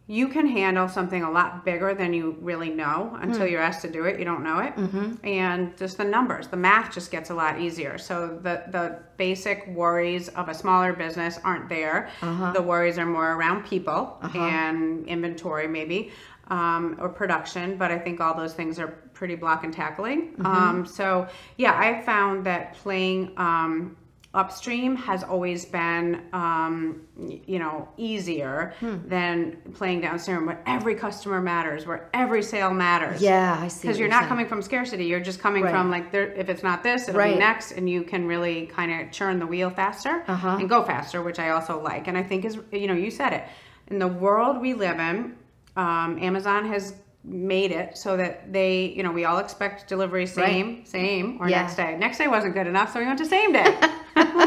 you 0.09 0.29
can 0.29 0.47
handle 0.47 0.89
something 0.89 1.25
a 1.25 1.31
lot 1.31 1.65
bigger 1.65 1.93
than 1.93 2.13
you 2.15 2.37
really 2.41 2.71
know 2.71 3.17
until 3.21 3.41
Hmm. 3.45 3.51
you're 3.53 3.61
asked 3.61 3.83
to 3.83 3.91
do 3.91 4.05
it. 4.05 4.19
You 4.21 4.25
don't 4.25 4.45
know 4.45 4.61
it, 4.61 4.77
Mm-hmm. 4.77 5.27
and 5.27 5.77
just 5.77 5.99
the 5.99 6.05
numbers, 6.05 6.47
the 6.47 6.57
math 6.57 6.93
just 6.95 7.11
gets 7.11 7.31
a 7.31 7.35
lot 7.35 7.59
easier. 7.61 7.99
So 7.99 8.39
the 8.41 8.63
the 8.71 8.99
basic 9.17 9.67
worries 9.67 10.29
of 10.29 10.49
a 10.49 10.55
smaller 10.55 10.93
business 10.93 11.41
aren't 11.43 11.69
there. 11.69 12.09
Uh-huh. 12.23 12.53
The 12.53 12.63
worries 12.63 12.99
are 12.99 13.07
more 13.07 13.33
around 13.33 13.65
people 13.65 14.19
and 14.35 15.07
inventory, 15.09 15.67
maybe. 15.67 16.13
Um, 16.49 16.97
or 17.01 17.09
production, 17.09 17.77
but 17.77 17.91
I 17.91 17.99
think 17.99 18.21
all 18.21 18.33
those 18.35 18.55
things 18.55 18.79
are 18.79 18.87
pretty 19.15 19.35
block 19.35 19.65
and 19.65 19.73
tackling. 19.75 20.35
Mm-hmm. 20.35 20.47
Um, 20.47 20.87
so 20.87 21.27
yeah, 21.57 21.77
I 21.77 22.01
found 22.03 22.47
that 22.47 22.75
playing 22.75 23.33
um, 23.37 23.97
upstream 24.37 24.95
has 24.95 25.25
always 25.25 25.65
been, 25.65 26.21
um, 26.33 27.01
you 27.47 27.59
know, 27.59 27.89
easier 27.97 28.75
Hmm. 28.81 28.97
than 29.09 29.57
playing 29.75 30.03
downstream, 30.03 30.45
where 30.47 30.61
every 30.67 30.95
customer 30.95 31.41
matters, 31.41 31.87
where 31.87 32.09
every 32.13 32.43
sale 32.43 32.73
matters. 32.73 33.23
Yeah, 33.23 33.59
I 33.61 33.69
see. 33.69 33.89
Because 33.89 33.99
you're 33.99 34.07
you're 34.07 34.11
not 34.15 34.21
saying. 34.25 34.29
coming 34.29 34.47
from 34.47 34.61
scarcity. 34.63 35.07
You're 35.07 35.21
just 35.21 35.41
coming 35.41 35.63
Right. 35.65 35.71
from 35.73 35.91
like, 35.91 36.13
there, 36.13 36.31
if 36.35 36.49
it's 36.51 36.63
not 36.63 36.83
this, 36.83 37.09
it'll 37.09 37.19
Right. 37.19 37.33
be 37.33 37.39
next, 37.41 37.73
and 37.73 37.89
you 37.89 38.03
can 38.03 38.27
really 38.29 38.67
kind 38.67 38.93
of 39.01 39.11
churn 39.11 39.39
the 39.39 39.47
wheel 39.47 39.71
faster 39.71 40.23
Uh-huh. 40.29 40.59
and 40.61 40.69
go 40.69 40.83
faster, 40.83 41.23
which 41.23 41.39
I 41.39 41.49
also 41.51 41.81
like. 41.83 42.07
And 42.07 42.17
I 42.19 42.23
think 42.23 42.45
is, 42.45 42.59
you 42.71 42.87
know, 42.87 42.95
you 42.95 43.11
said 43.11 43.33
it. 43.33 43.45
In 43.89 43.99
the 43.99 44.09
world 44.09 44.61
we 44.61 44.75
live 44.75 44.99
in, 45.01 45.35
um, 45.77 46.19
Amazon 46.21 46.67
has 46.69 46.95
made 47.25 47.73
it 47.73 47.97
so 47.97 48.17
that 48.17 48.53
they, 48.53 48.85
you 48.97 49.03
know, 49.03 49.11
we 49.11 49.25
all 49.25 49.39
expect 49.39 49.89
delivery 49.89 50.27
same, 50.27 50.85
same, 50.85 51.39
or 51.41 51.49
Yeah. 51.49 51.63
next 51.63 51.75
day. 51.77 51.97
Next 51.99 52.19
day 52.19 52.29
wasn't 52.29 52.55
good 52.55 52.67
enough, 52.69 52.93
so 52.93 53.01
we 53.01 53.07
went 53.07 53.19
to 53.19 53.25
same 53.27 53.53
day. 53.53 53.75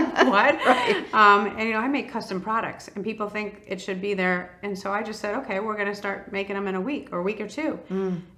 what? 0.29 0.55
Right. 0.65 1.13
Um, 1.13 1.47
and 1.57 1.61
you 1.67 1.73
know, 1.73 1.79
I 1.79 1.87
make 1.87 2.11
custom 2.11 2.39
products, 2.41 2.89
and 2.95 3.03
people 3.03 3.29
think 3.29 3.63
it 3.67 3.79
should 3.81 4.01
be 4.01 4.13
there, 4.13 4.57
and 4.63 4.77
so 4.77 4.91
I 4.91 5.03
just 5.03 5.19
said, 5.19 5.35
okay, 5.35 5.59
we're 5.59 5.75
going 5.75 5.87
to 5.87 5.95
start 5.95 6.31
making 6.31 6.55
them 6.55 6.67
in 6.67 6.75
a 6.75 6.81
week 6.81 7.09
or 7.11 7.19
a 7.19 7.23
week 7.23 7.39
or 7.41 7.47
two, 7.47 7.79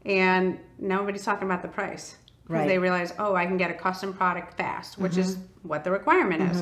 and 0.05 0.59
nobody's 0.79 1.23
talking 1.23 1.47
about 1.47 1.61
the 1.61 1.67
price 1.67 2.15
because 2.43 2.59
Right. 2.61 2.67
they 2.67 2.77
realize, 2.79 3.13
oh, 3.19 3.35
I 3.35 3.45
can 3.45 3.57
get 3.57 3.71
a 3.71 3.73
custom 3.73 4.13
product 4.13 4.57
fast, 4.57 4.97
which 4.97 5.15
is 5.17 5.37
what 5.63 5.83
the 5.83 5.91
requirement 5.91 6.41
is. 6.51 6.61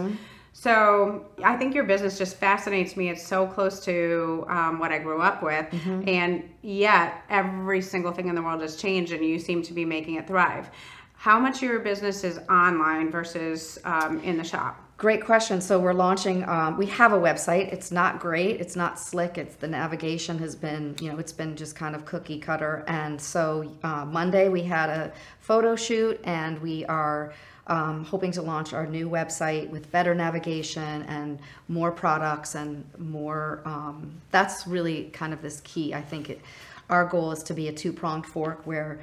So 0.53 1.27
I 1.43 1.55
think 1.55 1.73
your 1.73 1.83
business 1.85 2.17
just 2.17 2.35
fascinates 2.37 2.97
me. 2.97 3.09
It's 3.09 3.25
so 3.25 3.47
close 3.47 3.79
to 3.85 4.45
um, 4.49 4.79
what 4.79 4.91
I 4.91 4.97
grew 4.99 5.21
up 5.21 5.41
with, 5.41 5.65
and 6.07 6.43
yet 6.61 7.23
every 7.29 7.81
single 7.81 8.11
thing 8.11 8.27
in 8.27 8.35
the 8.35 8.41
world 8.41 8.61
has 8.61 8.75
changed, 8.75 9.13
and 9.13 9.23
you 9.23 9.39
seem 9.39 9.61
to 9.63 9.73
be 9.73 9.85
making 9.85 10.15
it 10.15 10.27
thrive. 10.27 10.69
How 11.13 11.39
much 11.39 11.57
of 11.57 11.63
your 11.63 11.79
business 11.79 12.23
is 12.23 12.39
online 12.49 13.09
versus 13.11 13.77
um, 13.85 14.19
in 14.21 14.37
the 14.37 14.43
shop? 14.43 14.81
Great 14.99 15.23
question. 15.23 15.61
So 15.61 15.79
we're 15.79 15.93
launching. 15.93 16.43
Um, 16.43 16.75
we 16.75 16.85
have 16.87 17.13
a 17.13 17.17
website. 17.17 17.71
It's 17.71 17.89
not 17.89 18.19
great. 18.19 18.59
It's 18.59 18.75
not 18.75 18.99
slick. 18.99 19.37
It's 19.37 19.55
the 19.55 19.65
navigation 19.65 20.37
has 20.39 20.57
been, 20.57 20.93
you 20.99 21.09
know, 21.09 21.17
it's 21.17 21.31
been 21.31 21.55
just 21.55 21.73
kind 21.73 21.95
of 21.95 22.03
cookie 22.03 22.37
cutter. 22.37 22.83
And 22.85 23.19
so 23.19 23.71
uh, 23.81 24.03
Monday 24.03 24.49
we 24.49 24.61
had 24.61 24.89
a 24.89 25.13
photo 25.39 25.77
shoot, 25.77 26.19
and 26.25 26.59
we 26.61 26.83
are 26.87 27.31
um, 27.67 28.03
hoping 28.03 28.33
to 28.33 28.41
launch 28.41 28.73
our 28.73 28.85
new 28.85 29.09
website 29.09 29.69
with 29.69 29.89
better 29.89 30.13
navigation 30.13 31.03
and 31.03 31.39
more 31.69 31.93
products 31.93 32.55
and 32.55 32.83
more. 32.97 33.61
Um, 33.63 34.11
that's 34.31 34.67
really 34.67 35.05
kind 35.13 35.31
of 35.31 35.41
this 35.41 35.61
key. 35.61 35.93
I 35.93 36.01
think 36.01 36.29
it. 36.29 36.41
Our 36.89 37.05
goal 37.05 37.31
is 37.31 37.41
to 37.43 37.53
be 37.53 37.69
a 37.69 37.71
two 37.71 37.93
pronged 37.93 38.25
fork 38.25 38.67
where 38.67 38.99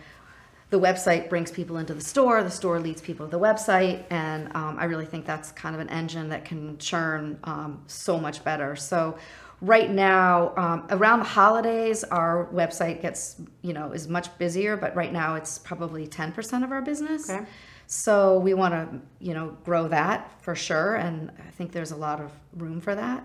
the 0.71 0.81
website 0.81 1.29
brings 1.29 1.51
people 1.51 1.79
into 1.79 1.95
the 1.95 2.01
store, 2.01 2.43
the 2.43 2.51
store 2.51 2.81
leads 2.81 3.01
people 3.01 3.27
to 3.27 3.31
the 3.31 3.39
website, 3.39 4.05
and 4.11 4.55
um, 4.57 4.77
I 4.79 4.87
really 4.87 5.07
think 5.07 5.25
that's 5.25 5.53
kind 5.53 5.77
of 5.77 5.81
an 5.81 5.89
engine 5.91 6.29
that 6.31 6.45
can 6.45 6.77
churn 6.79 7.39
um, 7.45 7.83
so 7.87 8.19
much 8.19 8.43
better. 8.43 8.75
So, 8.75 9.17
right 9.61 9.91
now, 9.91 10.53
um, 10.57 10.87
around 10.91 11.21
the 11.21 11.25
holidays, 11.25 12.03
our 12.05 12.47
website 12.53 13.01
gets, 13.01 13.41
you 13.63 13.73
know, 13.73 13.93
is 13.93 14.09
much 14.09 14.37
busier, 14.39 14.77
but 14.77 14.95
right 14.97 15.13
now 15.13 15.37
it's 15.37 15.59
probably 15.59 16.07
10% 16.07 16.65
of 16.65 16.73
our 16.73 16.83
business. 16.83 17.31
Okay. 17.31 17.47
So, 17.87 18.41
we 18.41 18.53
want 18.55 18.75
to, 18.75 19.01
you 19.25 19.35
know, 19.35 19.57
grow 19.65 19.87
that 19.87 20.33
for 20.43 20.57
sure, 20.57 20.97
and 20.97 21.31
I 21.47 21.51
think 21.53 21.71
there's 21.71 21.93
a 21.93 21.97
lot 21.97 22.21
of 22.21 22.33
room 22.57 22.81
for 22.81 22.97
that. 22.97 23.25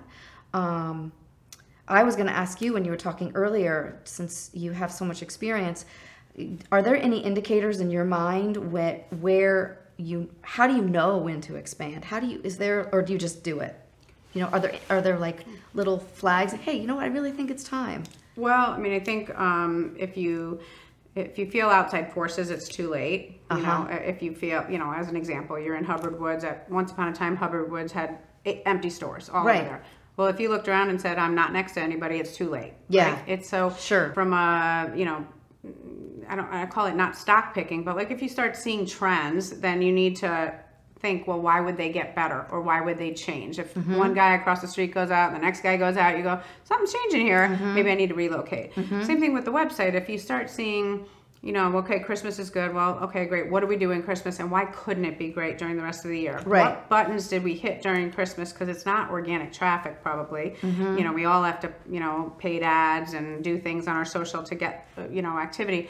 Um, 0.53 1.11
I 1.87 2.03
was 2.03 2.15
going 2.15 2.27
to 2.27 2.33
ask 2.33 2.61
you 2.61 2.73
when 2.73 2.85
you 2.85 2.91
were 2.91 2.97
talking 2.97 3.31
earlier, 3.33 3.99
since 4.03 4.51
you 4.53 4.71
have 4.71 4.91
so 4.91 5.03
much 5.03 5.23
experience, 5.23 5.85
are 6.71 6.81
there 6.81 6.95
any 6.95 7.19
indicators 7.19 7.79
in 7.81 7.89
your 7.91 8.05
mind 8.05 8.71
where, 8.71 9.01
where 9.19 9.79
you, 9.97 10.29
how 10.41 10.67
do 10.67 10.75
you 10.75 10.81
know 10.81 11.17
when 11.17 11.41
to 11.41 11.55
expand? 11.55 12.05
How 12.05 12.19
do 12.19 12.27
you, 12.27 12.41
is 12.43 12.57
there, 12.57 12.89
or 12.93 13.01
do 13.01 13.13
you 13.13 13.19
just 13.19 13.43
do 13.43 13.59
it? 13.59 13.75
You 14.33 14.41
know, 14.41 14.47
are 14.47 14.59
there, 14.59 14.75
are 14.89 15.01
there 15.01 15.17
like 15.19 15.45
little 15.73 15.99
flags? 15.99 16.53
Hey, 16.53 16.77
you 16.79 16.87
know 16.87 16.95
what? 16.95 17.03
I 17.03 17.07
really 17.07 17.31
think 17.31 17.51
it's 17.51 17.63
time. 17.63 18.03
Well, 18.37 18.71
I 18.71 18.77
mean, 18.77 18.93
I 18.93 18.99
think 18.99 19.29
um, 19.37 19.95
if 19.99 20.15
you 20.15 20.59
if 21.13 21.37
you 21.37 21.51
feel 21.51 21.67
outside 21.67 22.13
forces, 22.13 22.49
it's 22.49 22.69
too 22.69 22.89
late. 22.89 23.41
You 23.51 23.57
Uh-huh. 23.57 23.83
know, 23.83 23.89
if 23.89 24.21
you 24.21 24.33
feel, 24.33 24.65
you 24.69 24.77
know, 24.77 24.93
as 24.93 25.09
an 25.09 25.17
example, 25.17 25.59
you're 25.59 25.75
in 25.75 25.83
Hubbard 25.83 26.17
Woods. 26.17 26.45
At 26.45 26.69
once 26.71 26.93
upon 26.93 27.09
a 27.09 27.13
time, 27.13 27.35
Hubbard 27.35 27.69
Woods 27.69 27.91
had 27.91 28.19
empty 28.45 28.89
stores 28.89 29.27
all 29.29 29.43
Right. 29.43 29.59
over 29.59 29.67
there. 29.69 29.83
Well, 30.15 30.27
if 30.27 30.39
you 30.39 30.47
looked 30.47 30.69
around 30.69 30.89
and 30.89 31.01
said, 31.01 31.17
"I'm 31.17 31.35
not 31.35 31.51
next 31.51 31.73
to 31.73 31.81
anybody," 31.81 32.15
it's 32.15 32.33
too 32.33 32.49
late. 32.49 32.71
Yeah. 32.87 33.09
Like, 33.15 33.23
it's 33.27 33.49
so 33.49 33.75
Sure. 33.77 34.13
from 34.13 34.31
a 34.31 34.93
you 34.95 35.03
know. 35.03 35.25
I 36.31 36.35
don't. 36.35 36.51
I 36.51 36.65
call 36.65 36.85
it 36.87 36.95
not 36.95 37.15
stock 37.15 37.53
picking, 37.53 37.83
but 37.83 37.95
like 37.95 38.09
if 38.09 38.21
you 38.21 38.29
start 38.29 38.55
seeing 38.55 38.85
trends, 38.85 39.59
then 39.59 39.81
you 39.81 39.91
need 39.91 40.15
to 40.17 40.53
think, 41.01 41.27
well, 41.27 41.41
why 41.41 41.59
would 41.59 41.77
they 41.77 41.91
get 41.91 42.15
better 42.15 42.45
or 42.51 42.61
why 42.61 42.79
would 42.79 42.97
they 42.97 43.11
change? 43.11 43.59
If 43.59 43.73
Mm-hmm. 43.73 43.97
one 43.97 44.13
guy 44.13 44.35
across 44.35 44.61
the 44.61 44.67
street 44.67 44.93
goes 44.93 45.09
out 45.11 45.27
and 45.33 45.35
the 45.35 45.41
next 45.45 45.61
guy 45.61 45.75
goes 45.75 45.97
out, 45.97 46.15
you 46.15 46.23
go, 46.23 46.39
something's 46.63 46.93
changing 46.93 47.21
here. 47.25 47.47
Mm-hmm. 47.47 47.75
Maybe 47.75 47.91
I 47.91 47.95
need 47.95 48.09
to 48.09 48.15
relocate. 48.15 48.73
Same 48.75 49.19
thing 49.19 49.33
with 49.33 49.45
the 49.45 49.51
website. 49.51 49.93
If 49.95 50.07
you 50.09 50.19
start 50.19 50.49
seeing, 50.49 51.05
you 51.41 51.53
know, 51.53 51.75
okay, 51.77 51.99
Christmas 51.99 52.37
is 52.37 52.51
good. 52.51 52.71
Well, 52.71 52.99
okay, 53.01 53.25
great. 53.25 53.49
What 53.49 53.63
are 53.63 53.67
we 53.67 53.77
doing 53.77 54.03
Christmas 54.03 54.39
and 54.39 54.51
why 54.51 54.65
couldn't 54.65 55.05
it 55.05 55.17
be 55.17 55.29
great 55.29 55.57
during 55.57 55.75
the 55.75 55.81
rest 55.81 56.05
of 56.05 56.11
the 56.11 56.19
year? 56.19 56.39
Right. 56.45 56.65
What 56.65 56.87
buttons 56.87 57.27
did 57.27 57.43
we 57.43 57.55
hit 57.55 57.81
during 57.81 58.11
Christmas? 58.11 58.53
Because 58.53 58.69
it's 58.69 58.85
not 58.85 59.09
organic 59.09 59.51
traffic, 59.51 60.03
probably. 60.03 60.55
Mm-hmm. 60.61 60.99
You 60.99 61.03
know, 61.03 61.13
we 61.13 61.25
all 61.25 61.43
have 61.43 61.59
to, 61.61 61.73
you 61.89 61.99
know, 61.99 62.31
paid 62.37 62.61
ads 62.61 63.13
and 63.13 63.43
do 63.43 63.57
things 63.57 63.87
on 63.87 63.95
our 63.95 64.05
social 64.05 64.43
to 64.43 64.53
get, 64.53 64.87
uh, 64.99 65.07
you 65.09 65.23
know, 65.23 65.39
activity. 65.39 65.89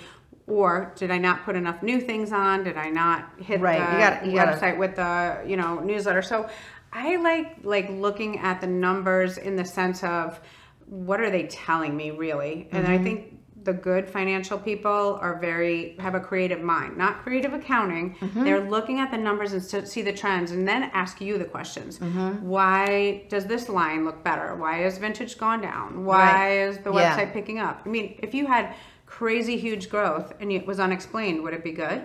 Or 0.51 0.91
did 0.95 1.11
I 1.11 1.17
not 1.17 1.45
put 1.45 1.55
enough 1.55 1.81
new 1.81 2.01
things 2.01 2.33
on? 2.33 2.63
Did 2.65 2.75
I 2.75 2.89
not 2.89 3.29
hit 3.39 3.61
Right. 3.61 3.79
the 3.79 3.93
You 3.93 3.99
gotta- 3.99 4.27
you 4.27 4.35
gotta- 4.35 4.57
website 4.57 4.77
with 4.77 4.95
the 4.97 5.37
you 5.45 5.55
know 5.55 5.79
newsletter? 5.79 6.21
So 6.21 6.47
I 6.91 7.15
like 7.15 7.57
like 7.63 7.89
looking 7.89 8.39
at 8.39 8.59
the 8.59 8.67
numbers 8.67 9.37
in 9.37 9.55
the 9.55 9.63
sense 9.63 10.03
of 10.03 10.39
what 10.87 11.21
are 11.21 11.29
they 11.29 11.43
telling 11.43 11.95
me 11.95 12.11
really, 12.11 12.67
and 12.73 12.83
Mm-hmm. 12.83 12.93
I 12.93 12.97
think 12.97 13.23
the 13.63 13.71
good 13.73 14.09
financial 14.09 14.57
people 14.57 15.19
are 15.21 15.37
very 15.39 15.95
have 15.99 16.15
a 16.15 16.19
creative 16.19 16.61
mind 16.63 16.97
not 16.97 17.21
creative 17.21 17.53
accounting 17.53 18.15
Mm-hmm. 18.19 18.43
they're 18.43 18.67
looking 18.75 18.99
at 18.99 19.11
the 19.11 19.17
numbers 19.19 19.53
and 19.53 19.87
see 19.87 20.01
the 20.01 20.11
trends 20.11 20.49
and 20.51 20.67
then 20.67 20.89
ask 20.95 21.21
you 21.21 21.37
the 21.37 21.45
questions 21.45 21.99
Mm-hmm. 21.99 22.29
why 22.55 23.21
does 23.29 23.45
this 23.45 23.69
line 23.69 24.03
look 24.03 24.23
better 24.23 24.55
why 24.55 24.77
has 24.79 24.97
vintage 24.97 25.37
gone 25.37 25.61
down 25.61 26.03
why 26.05 26.17
Right. 26.33 26.53
is 26.69 26.79
the 26.79 26.91
Yeah. 26.91 27.15
website 27.15 27.33
picking 27.33 27.59
up 27.59 27.81
i 27.85 27.89
mean 27.89 28.17
if 28.23 28.33
you 28.33 28.47
had 28.47 28.73
crazy 29.15 29.57
huge 29.57 29.89
growth 29.89 30.33
and 30.39 30.51
it 30.53 30.65
was 30.65 30.79
unexplained 30.79 31.43
would 31.43 31.53
it 31.53 31.63
be 31.63 31.73
good? 31.73 32.01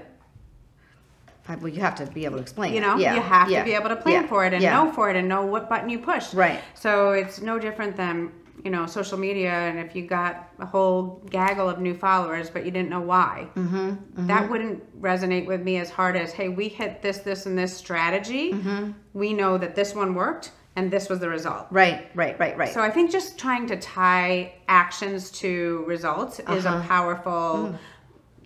I- 1.48 1.54
Well, 1.54 1.68
you 1.68 1.80
have 1.80 1.94
to 1.96 2.06
be 2.06 2.24
able 2.24 2.36
to 2.38 2.42
explain. 2.42 2.74
you 2.74 2.80
know 2.80 2.96
Yeah, 2.96 3.14
you 3.14 3.20
have 3.20 3.48
yeah, 3.48 3.60
to 3.60 3.64
be 3.64 3.74
able 3.74 3.90
to 3.90 3.96
plan 3.96 4.22
yeah, 4.22 4.28
for 4.28 4.44
it 4.44 4.52
and 4.52 4.62
know 4.62 4.90
for 4.92 5.08
it 5.10 5.14
and 5.16 5.28
know 5.28 5.46
what 5.46 5.68
button 5.68 5.88
you 5.88 6.00
push. 6.00 6.34
Right. 6.34 6.58
so 6.74 7.10
it's 7.12 7.40
no 7.40 7.58
different 7.60 7.96
than 7.96 8.32
you 8.64 8.70
know 8.74 8.84
social 8.86 9.16
media 9.18 9.52
and 9.68 9.78
if 9.78 9.94
you 9.94 10.02
got 10.06 10.32
a 10.58 10.66
whole 10.66 11.22
gaggle 11.30 11.68
of 11.68 11.78
new 11.78 11.94
followers 11.94 12.50
but 12.50 12.64
you 12.66 12.72
didn't 12.72 12.90
know 12.90 13.04
why. 13.14 13.46
Mm-hmm, 13.54 14.26
that 14.26 14.50
wouldn't 14.50 14.78
resonate 15.00 15.46
with 15.46 15.62
me 15.62 15.76
as 15.84 15.88
hard 15.98 16.16
as 16.16 16.32
hey 16.32 16.48
we 16.48 16.66
hit 16.80 17.00
this 17.02 17.18
this 17.18 17.46
and 17.46 17.56
this 17.56 17.72
strategy. 17.76 18.52
Mm-hmm. 18.52 18.90
we 19.22 19.32
know 19.32 19.56
that 19.58 19.76
this 19.76 19.94
one 19.94 20.10
worked 20.14 20.50
and 20.76 20.90
this 20.90 21.08
was 21.08 21.18
the 21.20 21.28
result 21.28 21.66
Right, 21.70 22.08
right, 22.14 22.38
right, 22.38 22.56
right. 22.56 22.72
so 22.72 22.80
I 22.80 22.90
think 22.90 23.10
just 23.10 23.38
trying 23.38 23.66
to 23.68 23.76
tie 23.76 24.54
actions 24.68 25.30
to 25.42 25.84
results 25.86 26.38
is 26.38 26.66
Uh-huh. 26.66 26.78
a 26.78 26.86
powerful 26.86 27.76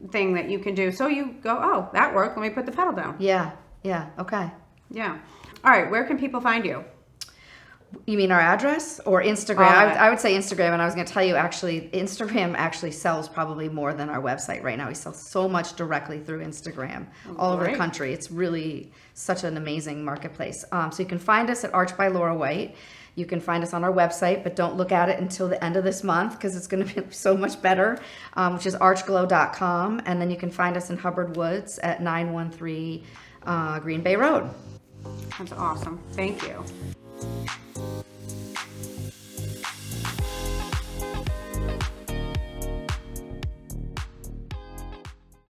Mm. 0.01 0.11
thing 0.11 0.33
that 0.35 0.49
you 0.49 0.59
can 0.59 0.75
do. 0.75 0.91
So 0.93 1.09
you 1.09 1.35
go, 1.43 1.59
oh, 1.61 1.89
that 1.93 2.15
worked. 2.15 2.37
Let 2.39 2.43
me 2.43 2.51
put 2.51 2.65
the 2.67 2.73
pedal 2.73 2.93
down. 2.95 3.17
yeah, 3.19 3.51
yeah. 3.83 4.07
Okay. 4.19 4.51
Yeah. 4.91 5.19
All 5.65 5.71
right. 5.71 5.91
Where 5.91 6.05
can 6.05 6.19
people 6.19 6.41
find 6.41 6.65
you? 6.65 6.85
You 8.07 8.17
mean 8.17 8.31
our 8.31 8.41
address 8.41 9.01
or 9.01 9.23
Instagram? 9.23 9.69
I, 9.69 9.87
would. 9.87 9.97
I 9.97 10.11
would 10.11 10.21
say 10.21 10.35
Instagram, 10.35 10.73
and 10.73 10.83
I 10.83 10.85
was 10.85 10.95
going 10.95 11.07
to 11.07 11.13
tell 11.13 11.25
you 11.25 11.35
actually, 11.35 11.91
Instagram 11.93 12.55
actually 12.57 12.93
sells 12.93 13.29
probably 13.29 13.69
more 13.69 13.93
than 13.95 14.09
our 14.09 14.21
website 14.21 14.63
right 14.63 14.79
now. 14.79 14.89
We 14.89 14.95
sell 14.95 15.13
so 15.13 15.49
much 15.49 15.75
directly 15.75 16.21
through 16.21 16.45
Instagram 16.45 17.07
all 17.37 17.53
over 17.53 17.65
the 17.65 17.71
great. 17.71 17.79
country. 17.79 18.13
It's 18.13 18.31
really 18.31 18.93
such 19.15 19.45
an 19.45 19.57
amazing 19.57 20.05
marketplace. 20.05 20.65
Um, 20.73 20.93
so 20.93 21.03
you 21.03 21.09
can 21.09 21.19
find 21.19 21.51
us 21.51 21.65
at 21.65 21.75
Arch 21.75 21.97
by 21.97 22.09
Laura 22.09 22.35
White. 22.35 22.77
You 23.17 23.27
can 23.27 23.41
find 23.41 23.63
us 23.63 23.75
on 23.75 23.85
our 23.85 23.93
website, 23.93 24.45
but 24.45 24.55
don't 24.57 24.77
look 24.77 24.93
at 24.93 25.09
it 25.09 25.19
until 25.19 25.49
the 25.49 25.63
end 25.63 25.77
of 25.77 25.85
this 25.85 26.05
month 26.05 26.35
because 26.35 26.57
it's 26.57 26.67
going 26.67 26.87
to 26.87 27.03
be 27.03 27.13
so 27.13 27.37
much 27.37 27.61
better, 27.61 27.99
um, 28.35 28.55
which 28.55 28.67
is 28.67 28.77
archglow.com. 28.77 30.03
And 30.07 30.21
then 30.21 30.31
you 30.31 30.37
can 30.37 30.51
find 30.51 30.77
us 30.77 30.91
in 30.91 30.97
Hubbard 30.97 31.37
Woods 31.37 31.79
at 31.81 32.03
913 32.03 33.05
uh, 33.45 33.81
Green 33.81 34.01
Bay 34.01 34.17
Road. 34.17 34.49
That's 35.39 35.53
awesome. 35.53 35.99
Thank 36.13 36.43
you. 36.43 36.65
Peace. 37.81 38.10